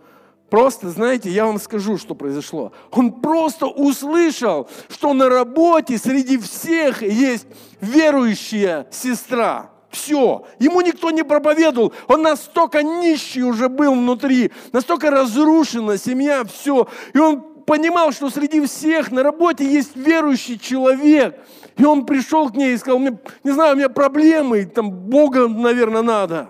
Просто, 0.49 0.89
знаете, 0.89 1.29
я 1.29 1.45
вам 1.45 1.59
скажу, 1.59 1.97
что 1.97 2.15
произошло. 2.15 2.71
Он 2.91 3.11
просто 3.11 3.67
услышал, 3.67 4.69
что 4.87 5.13
на 5.13 5.29
работе 5.29 5.97
среди 5.97 6.37
всех 6.37 7.01
есть 7.01 7.47
верующая 7.81 8.87
сестра. 8.91 9.71
Все. 9.89 10.45
Ему 10.59 10.81
никто 10.81 11.11
не 11.11 11.23
проповедовал. 11.23 11.93
Он 12.07 12.21
настолько 12.21 12.81
нищий 12.81 13.43
уже 13.43 13.67
был 13.67 13.93
внутри, 13.93 14.51
настолько 14.71 15.11
разрушена 15.11 15.97
семья, 15.97 16.43
все. 16.45 16.87
И 17.13 17.17
он 17.17 17.41
понимал, 17.65 18.13
что 18.13 18.29
среди 18.29 18.65
всех 18.65 19.11
на 19.11 19.23
работе 19.23 19.65
есть 19.69 19.95
верующий 19.95 20.57
человек. 20.57 21.37
И 21.75 21.83
он 21.83 22.05
пришел 22.05 22.49
к 22.49 22.55
ней 22.55 22.73
и 22.73 22.77
сказал, 22.77 22.99
не 22.99 23.51
знаю, 23.51 23.73
у 23.73 23.77
меня 23.77 23.89
проблемы, 23.89 24.65
там 24.65 24.91
Бога, 24.91 25.47
наверное, 25.47 26.01
надо. 26.01 26.49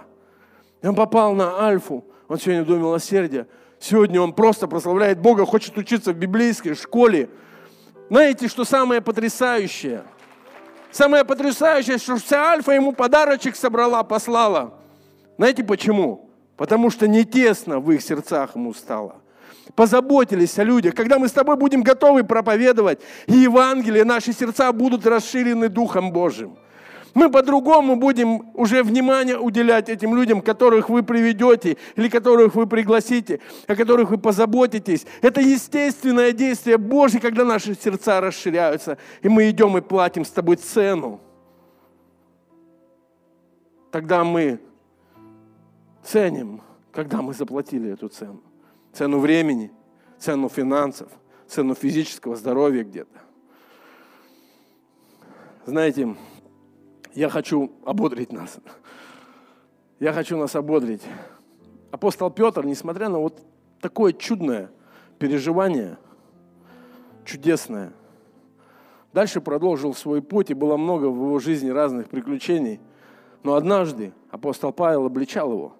И 0.83 0.87
он 0.87 0.95
попал 0.95 1.33
на 1.33 1.65
Альфу. 1.65 2.05
Он 2.27 2.37
сегодня 2.37 2.63
Доме 2.63 2.81
милосердия. 2.81 3.47
Сегодня 3.79 4.19
он 4.19 4.33
просто 4.33 4.67
прославляет 4.67 5.19
Бога, 5.19 5.45
хочет 5.45 5.77
учиться 5.77 6.11
в 6.11 6.15
библейской 6.17 6.73
школе. 6.73 7.29
Знаете, 8.09 8.47
что 8.47 8.65
самое 8.65 9.01
потрясающее? 9.01 10.03
Самое 10.91 11.25
потрясающее, 11.25 11.97
что 11.97 12.15
вся 12.17 12.51
Альфа 12.51 12.71
ему 12.71 12.93
подарочек 12.93 13.55
собрала, 13.55 14.03
послала. 14.03 14.73
Знаете 15.37 15.63
почему? 15.63 16.29
Потому 16.55 16.89
что 16.89 17.07
не 17.07 17.23
тесно 17.23 17.79
в 17.79 17.91
их 17.91 18.01
сердцах 18.01 18.55
ему 18.55 18.73
стало. 18.73 19.21
позаботились 19.75 20.57
о 20.57 20.63
людях, 20.63 20.95
когда 20.95 21.19
мы 21.19 21.27
с 21.27 21.31
тобой 21.33 21.55
будем 21.55 21.83
готовы 21.83 22.23
проповедовать, 22.23 22.99
и 23.27 23.33
Евангелие, 23.33 24.05
наши 24.05 24.33
сердца 24.33 24.71
будут 24.71 25.05
расширены 25.05 25.69
Духом 25.69 26.11
Божьим. 26.11 26.57
Мы 27.13 27.29
по-другому 27.31 27.95
будем 27.95 28.49
уже 28.53 28.83
внимание 28.83 29.39
уделять 29.39 29.89
этим 29.89 30.15
людям, 30.15 30.41
которых 30.41 30.89
вы 30.89 31.03
приведете 31.03 31.77
или 31.95 32.09
которых 32.09 32.55
вы 32.55 32.67
пригласите, 32.67 33.39
о 33.67 33.75
которых 33.75 34.09
вы 34.09 34.17
позаботитесь. 34.17 35.05
Это 35.21 35.41
естественное 35.41 36.31
действие 36.31 36.77
Божье, 36.77 37.19
когда 37.19 37.43
наши 37.45 37.75
сердца 37.75 38.21
расширяются, 38.21 38.97
и 39.21 39.29
мы 39.29 39.49
идем 39.49 39.77
и 39.77 39.81
платим 39.81 40.25
с 40.25 40.29
тобой 40.29 40.57
цену. 40.57 41.19
Тогда 43.91 44.23
мы 44.23 44.59
ценим, 46.03 46.61
когда 46.91 47.21
мы 47.21 47.33
заплатили 47.33 47.91
эту 47.91 48.09
цену. 48.09 48.41
Цену 48.93 49.19
времени, 49.19 49.71
цену 50.19 50.49
финансов, 50.49 51.09
цену 51.47 51.73
физического 51.75 52.35
здоровья 52.35 52.83
где-то. 52.83 53.21
Знаете, 55.65 56.15
я 57.17 57.29
хочу 57.29 57.71
ободрить 57.83 58.31
нас. 58.31 58.59
Я 59.99 60.13
хочу 60.13 60.37
нас 60.37 60.55
ободрить. 60.55 61.01
Апостол 61.89 62.29
Петр, 62.29 62.63
несмотря 62.63 63.09
на 63.09 63.17
вот 63.17 63.41
такое 63.81 64.13
чудное 64.13 64.69
переживание, 65.17 65.97
чудесное, 67.25 67.91
дальше 69.13 69.41
продолжил 69.41 69.95
свой 69.95 70.21
путь, 70.21 70.51
и 70.51 70.53
было 70.53 70.77
много 70.77 71.05
в 71.05 71.15
его 71.15 71.39
жизни 71.39 71.71
разных 71.71 72.07
приключений. 72.07 72.79
Но 73.41 73.55
однажды 73.55 74.13
апостол 74.29 74.71
Павел 74.71 75.07
обличал 75.07 75.51
его. 75.51 75.73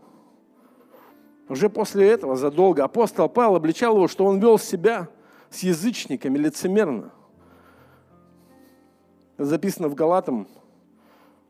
Уже 1.50 1.70
после 1.70 2.10
этого, 2.10 2.36
задолго, 2.36 2.84
апостол 2.84 3.30
Павел 3.30 3.58
обличал 3.58 3.96
его, 3.96 4.08
что 4.08 4.26
он 4.26 4.40
вел 4.40 4.58
себя 4.58 5.08
с 5.52 5.60
язычниками 5.60 6.40
лицемерно. 6.40 7.12
Записано 9.38 9.88
в 9.88 9.94
Галатам 9.94 10.48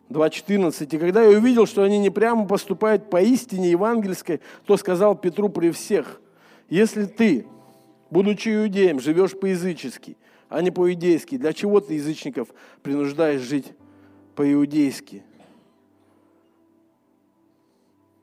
2.14. 0.09 0.95
«И 0.95 0.97
когда 0.97 1.23
я 1.23 1.37
увидел, 1.37 1.65
что 1.65 1.83
они 1.83 1.97
не 1.97 2.09
прямо 2.09 2.45
поступают 2.45 3.09
по 3.09 3.21
истине 3.21 3.71
евангельской, 3.71 4.41
то 4.65 4.77
сказал 4.77 5.15
Петру 5.15 5.49
при 5.49 5.71
всех, 5.71 6.21
если 6.69 7.05
ты, 7.05 7.45
будучи 8.09 8.49
иудеем, 8.49 8.99
живешь 8.99 9.37
по-язычески, 9.37 10.17
а 10.49 10.61
не 10.61 10.71
по-иудейски, 10.71 11.37
для 11.37 11.53
чего 11.53 11.79
ты 11.79 11.95
язычников 11.95 12.49
принуждаешь 12.81 13.41
жить 13.41 13.73
по-иудейски?» 14.35 15.23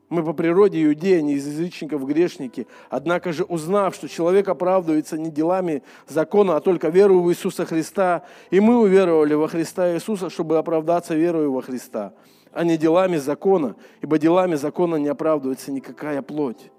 Мы 0.07 0.23
по 0.23 0.33
природе 0.33 0.83
иудеи, 0.83 1.19
не 1.21 1.33
из 1.33 1.47
язычников 1.47 2.05
грешники. 2.05 2.67
Однако 2.89 3.33
же, 3.33 3.43
узнав, 3.43 3.95
что 3.95 4.07
человек 4.07 4.47
оправдывается 4.47 5.17
не 5.17 5.31
делами 5.31 5.81
закона, 6.07 6.57
а 6.57 6.61
только 6.61 6.89
верой 6.89 7.17
в 7.17 7.29
Иисуса 7.31 7.65
Христа, 7.65 8.23
и 8.51 8.59
мы 8.59 8.79
уверовали 8.79 9.33
во 9.33 9.47
Христа 9.47 9.95
Иисуса, 9.95 10.29
чтобы 10.29 10.59
оправдаться 10.59 11.15
верою 11.15 11.53
во 11.53 11.63
Христа, 11.63 12.13
а 12.51 12.63
не 12.63 12.77
делами 12.77 13.17
закона, 13.17 13.75
ибо 14.01 14.19
делами 14.19 14.55
закона 14.55 14.97
не 14.97 15.07
оправдывается 15.07 15.71
никакая 15.71 16.21
плоть. 16.21 16.71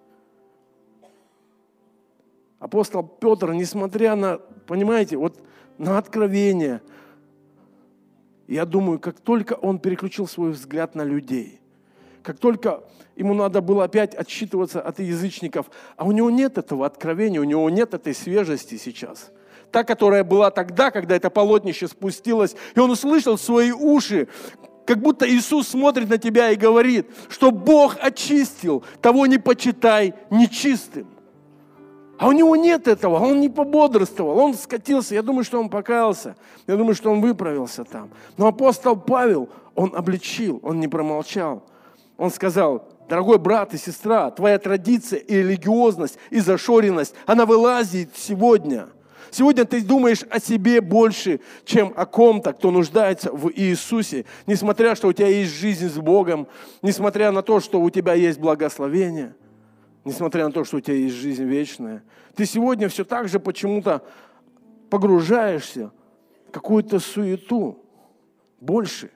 Апостол 2.60 3.02
Петр, 3.02 3.52
несмотря 3.52 4.14
на, 4.14 4.38
понимаете, 4.66 5.16
вот 5.16 5.36
на 5.78 5.98
откровение, 5.98 6.80
я 8.46 8.64
думаю, 8.64 9.00
как 9.00 9.18
только 9.18 9.54
он 9.54 9.80
переключил 9.80 10.28
свой 10.28 10.52
взгляд 10.52 10.94
на 10.94 11.02
людей– 11.02 11.60
как 12.26 12.38
только 12.38 12.82
ему 13.14 13.34
надо 13.34 13.60
было 13.60 13.84
опять 13.84 14.12
отсчитываться 14.12 14.80
от 14.80 14.98
язычников, 14.98 15.70
а 15.96 16.04
у 16.04 16.10
него 16.10 16.28
нет 16.28 16.58
этого 16.58 16.84
откровения, 16.84 17.40
у 17.40 17.44
него 17.44 17.70
нет 17.70 17.94
этой 17.94 18.16
свежести 18.16 18.78
сейчас. 18.78 19.30
Та, 19.70 19.84
которая 19.84 20.24
была 20.24 20.50
тогда, 20.50 20.90
когда 20.90 21.14
это 21.14 21.30
полотнище 21.30 21.86
спустилось, 21.86 22.56
и 22.74 22.80
он 22.80 22.90
услышал 22.90 23.38
свои 23.38 23.70
уши, 23.70 24.26
как 24.84 24.98
будто 24.98 25.28
Иисус 25.28 25.68
смотрит 25.68 26.10
на 26.10 26.18
тебя 26.18 26.50
и 26.50 26.56
говорит, 26.56 27.06
что 27.28 27.52
Бог 27.52 27.96
очистил, 28.00 28.82
того 29.00 29.26
не 29.26 29.38
почитай 29.38 30.14
нечистым. 30.30 31.06
А 32.18 32.26
у 32.26 32.32
него 32.32 32.56
нет 32.56 32.88
этого, 32.88 33.20
он 33.20 33.40
не 33.40 33.48
пободрствовал, 33.48 34.36
он 34.38 34.54
скатился. 34.54 35.14
Я 35.14 35.22
думаю, 35.22 35.44
что 35.44 35.60
он 35.60 35.68
покаялся, 35.68 36.34
я 36.66 36.76
думаю, 36.76 36.96
что 36.96 37.12
он 37.12 37.20
выправился 37.20 37.84
там. 37.84 38.10
Но 38.36 38.48
апостол 38.48 38.96
Павел, 38.96 39.48
он 39.76 39.92
обличил, 39.94 40.58
он 40.64 40.80
не 40.80 40.88
промолчал. 40.88 41.62
Он 42.16 42.30
сказал, 42.30 42.88
дорогой 43.08 43.38
брат 43.38 43.74
и 43.74 43.78
сестра, 43.78 44.30
твоя 44.30 44.58
традиция 44.58 45.18
и 45.18 45.36
религиозность, 45.36 46.18
и 46.30 46.40
зашоренность, 46.40 47.14
она 47.26 47.44
вылазит 47.46 48.10
сегодня. 48.16 48.88
Сегодня 49.30 49.64
ты 49.64 49.82
думаешь 49.82 50.22
о 50.30 50.40
себе 50.40 50.80
больше, 50.80 51.40
чем 51.64 51.92
о 51.96 52.06
ком-то, 52.06 52.52
кто 52.52 52.70
нуждается 52.70 53.32
в 53.32 53.50
Иисусе. 53.50 54.24
Несмотря, 54.46 54.94
что 54.94 55.08
у 55.08 55.12
тебя 55.12 55.28
есть 55.28 55.52
жизнь 55.52 55.88
с 55.88 55.98
Богом, 55.98 56.46
несмотря 56.80 57.30
на 57.32 57.42
то, 57.42 57.60
что 57.60 57.80
у 57.80 57.90
тебя 57.90 58.14
есть 58.14 58.38
благословение, 58.38 59.34
несмотря 60.04 60.46
на 60.46 60.52
то, 60.52 60.64
что 60.64 60.78
у 60.78 60.80
тебя 60.80 60.96
есть 60.96 61.16
жизнь 61.16 61.44
вечная. 61.44 62.02
Ты 62.34 62.46
сегодня 62.46 62.88
все 62.88 63.04
так 63.04 63.28
же 63.28 63.40
почему-то 63.40 64.02
погружаешься 64.88 65.90
в 66.48 66.52
какую-то 66.52 66.98
суету 67.00 67.84
больше, 68.60 69.10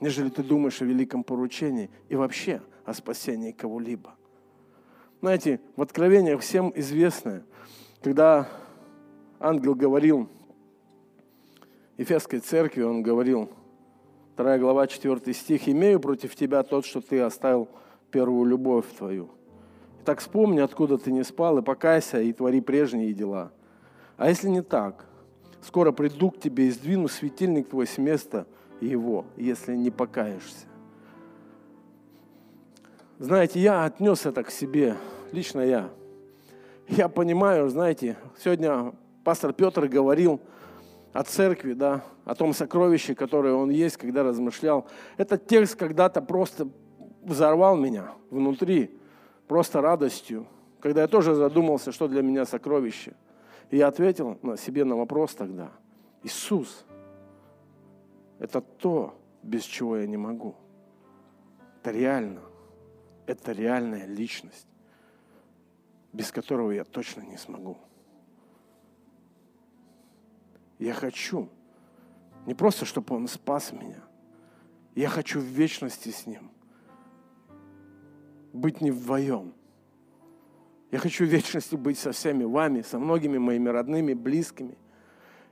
нежели 0.00 0.28
ты 0.28 0.42
думаешь 0.42 0.80
о 0.82 0.84
великом 0.84 1.24
поручении 1.24 1.90
и 2.08 2.16
вообще 2.16 2.60
о 2.84 2.94
спасении 2.94 3.52
кого-либо. 3.52 4.14
Знаете, 5.20 5.60
в 5.76 5.82
Откровениях 5.82 6.40
всем 6.40 6.72
известно, 6.74 7.44
когда 8.02 8.48
ангел 9.40 9.74
говорил 9.74 10.28
Ефесской 11.96 12.40
церкви, 12.40 12.82
он 12.82 13.02
говорил, 13.02 13.48
2 14.36 14.58
глава, 14.58 14.86
4 14.86 15.32
стих, 15.32 15.68
«Имею 15.68 16.00
против 16.00 16.34
тебя 16.34 16.62
тот, 16.62 16.84
что 16.84 17.00
ты 17.00 17.20
оставил 17.20 17.68
первую 18.10 18.44
любовь 18.44 18.86
твою. 18.98 19.30
Так 20.04 20.18
вспомни, 20.18 20.60
откуда 20.60 20.98
ты 20.98 21.12
не 21.12 21.24
спал, 21.24 21.58
и 21.58 21.62
покайся, 21.62 22.20
и 22.20 22.32
твори 22.32 22.60
прежние 22.60 23.14
дела. 23.14 23.52
А 24.16 24.28
если 24.28 24.48
не 24.48 24.60
так, 24.60 25.06
скоро 25.62 25.92
приду 25.92 26.30
к 26.30 26.38
тебе 26.38 26.66
и 26.66 26.70
сдвину 26.70 27.08
светильник 27.08 27.68
твой 27.68 27.86
с 27.86 27.96
места– 27.96 28.46
его, 28.80 29.24
если 29.36 29.74
не 29.74 29.90
покаешься. 29.90 30.66
Знаете, 33.18 33.60
я 33.60 33.84
отнес 33.84 34.26
это 34.26 34.42
к 34.42 34.50
себе, 34.50 34.96
лично 35.32 35.60
я. 35.60 35.90
Я 36.88 37.08
понимаю, 37.08 37.68
знаете, 37.68 38.16
сегодня 38.38 38.92
пастор 39.22 39.52
Петр 39.52 39.86
говорил 39.86 40.40
о 41.12 41.22
церкви, 41.22 41.74
да, 41.74 42.04
о 42.24 42.34
том 42.34 42.52
сокровище, 42.52 43.14
которое 43.14 43.54
он 43.54 43.70
есть, 43.70 43.96
когда 43.96 44.22
размышлял. 44.22 44.86
Этот 45.16 45.46
текст 45.46 45.76
когда-то 45.76 46.20
просто 46.20 46.68
взорвал 47.22 47.76
меня 47.76 48.12
внутри, 48.30 48.98
просто 49.46 49.80
радостью, 49.80 50.46
когда 50.80 51.02
я 51.02 51.08
тоже 51.08 51.34
задумался, 51.34 51.92
что 51.92 52.08
для 52.08 52.20
меня 52.20 52.44
сокровище. 52.44 53.14
И 53.70 53.78
я 53.78 53.86
ответил 53.86 54.38
на 54.42 54.56
себе 54.56 54.84
на 54.84 54.96
вопрос 54.96 55.34
тогда. 55.34 55.70
Иисус– 56.22 56.84
это 58.38 58.60
то, 58.60 59.18
без 59.42 59.62
чего 59.62 59.96
я 59.96 60.06
не 60.06 60.16
могу. 60.16 60.54
Это 61.80 61.92
реально. 61.92 62.40
Это 63.26 63.52
реальная 63.52 64.06
личность, 64.06 64.66
без 66.12 66.30
которого 66.30 66.72
я 66.72 66.84
точно 66.84 67.22
не 67.22 67.36
смогу. 67.36 67.78
Я 70.78 70.92
хочу 70.92 71.48
не 72.46 72.54
просто, 72.54 72.84
чтобы 72.84 73.14
Он 73.14 73.28
спас 73.28 73.72
меня. 73.72 74.02
Я 74.94 75.08
хочу 75.08 75.40
в 75.40 75.44
вечности 75.44 76.10
с 76.10 76.26
Ним. 76.26 76.50
Быть 78.52 78.80
не 78.80 78.90
вдвоем. 78.90 79.54
Я 80.90 80.98
хочу 80.98 81.24
в 81.24 81.28
вечности 81.28 81.76
быть 81.76 81.98
со 81.98 82.12
всеми 82.12 82.44
вами, 82.44 82.82
со 82.82 82.98
многими 82.98 83.38
моими 83.38 83.68
родными, 83.68 84.12
близкими. 84.12 84.76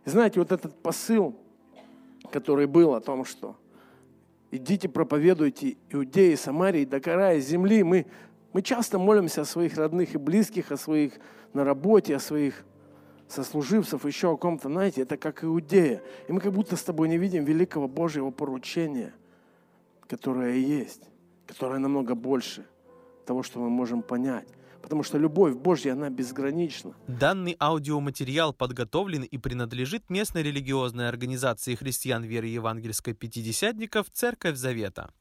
И 0.04 0.10
знаете, 0.10 0.40
вот 0.40 0.52
этот 0.52 0.80
посыл– 0.82 1.38
который 2.32 2.66
был 2.66 2.94
о 2.94 3.00
том, 3.00 3.24
что 3.24 3.56
идите 4.50 4.88
проповедуйте 4.88 5.76
Иудеи, 5.90 6.34
Самарии, 6.34 6.84
до 6.84 7.00
края 7.00 7.38
земли. 7.40 7.82
Мы, 7.82 8.06
мы 8.52 8.62
часто 8.62 8.98
молимся 8.98 9.42
о 9.42 9.44
своих 9.44 9.76
родных 9.76 10.14
и 10.14 10.18
близких, 10.18 10.72
о 10.72 10.76
своих 10.76 11.14
на 11.52 11.64
работе, 11.64 12.16
о 12.16 12.20
своих 12.20 12.64
сослуживцев, 13.28 14.04
еще 14.04 14.32
о 14.32 14.36
ком-то. 14.36 14.68
Знаете, 14.68 15.02
это 15.02 15.16
как 15.16 15.44
Иудея. 15.44 16.02
И 16.28 16.32
мы 16.32 16.40
как 16.40 16.52
будто 16.52 16.76
с 16.76 16.82
тобой 16.82 17.08
не 17.08 17.18
видим 17.18 17.44
великого 17.44 17.88
Божьего 17.88 18.30
поручения, 18.30 19.14
которое 20.06 20.56
есть, 20.56 21.02
которое 21.46 21.78
намного 21.78 22.14
больше 22.14 22.66
того, 23.26 23.42
что 23.42 23.60
мы 23.60 23.70
можем 23.70 24.02
понять 24.02 24.48
потому 24.82 25.02
что 25.02 25.18
любовь 25.18 25.54
Божья, 25.54 25.92
она 25.92 26.10
безгранична. 26.10 26.94
Данный 27.06 27.56
аудиоматериал 27.60 28.52
подготовлен 28.52 29.22
и 29.22 29.38
принадлежит 29.38 30.10
местной 30.10 30.42
религиозной 30.42 31.08
организации 31.08 31.74
христиан 31.74 32.24
веры 32.24 32.48
евангельской 32.48 33.14
пятидесятников 33.14 34.10
«Церковь 34.10 34.56
Завета». 34.56 35.12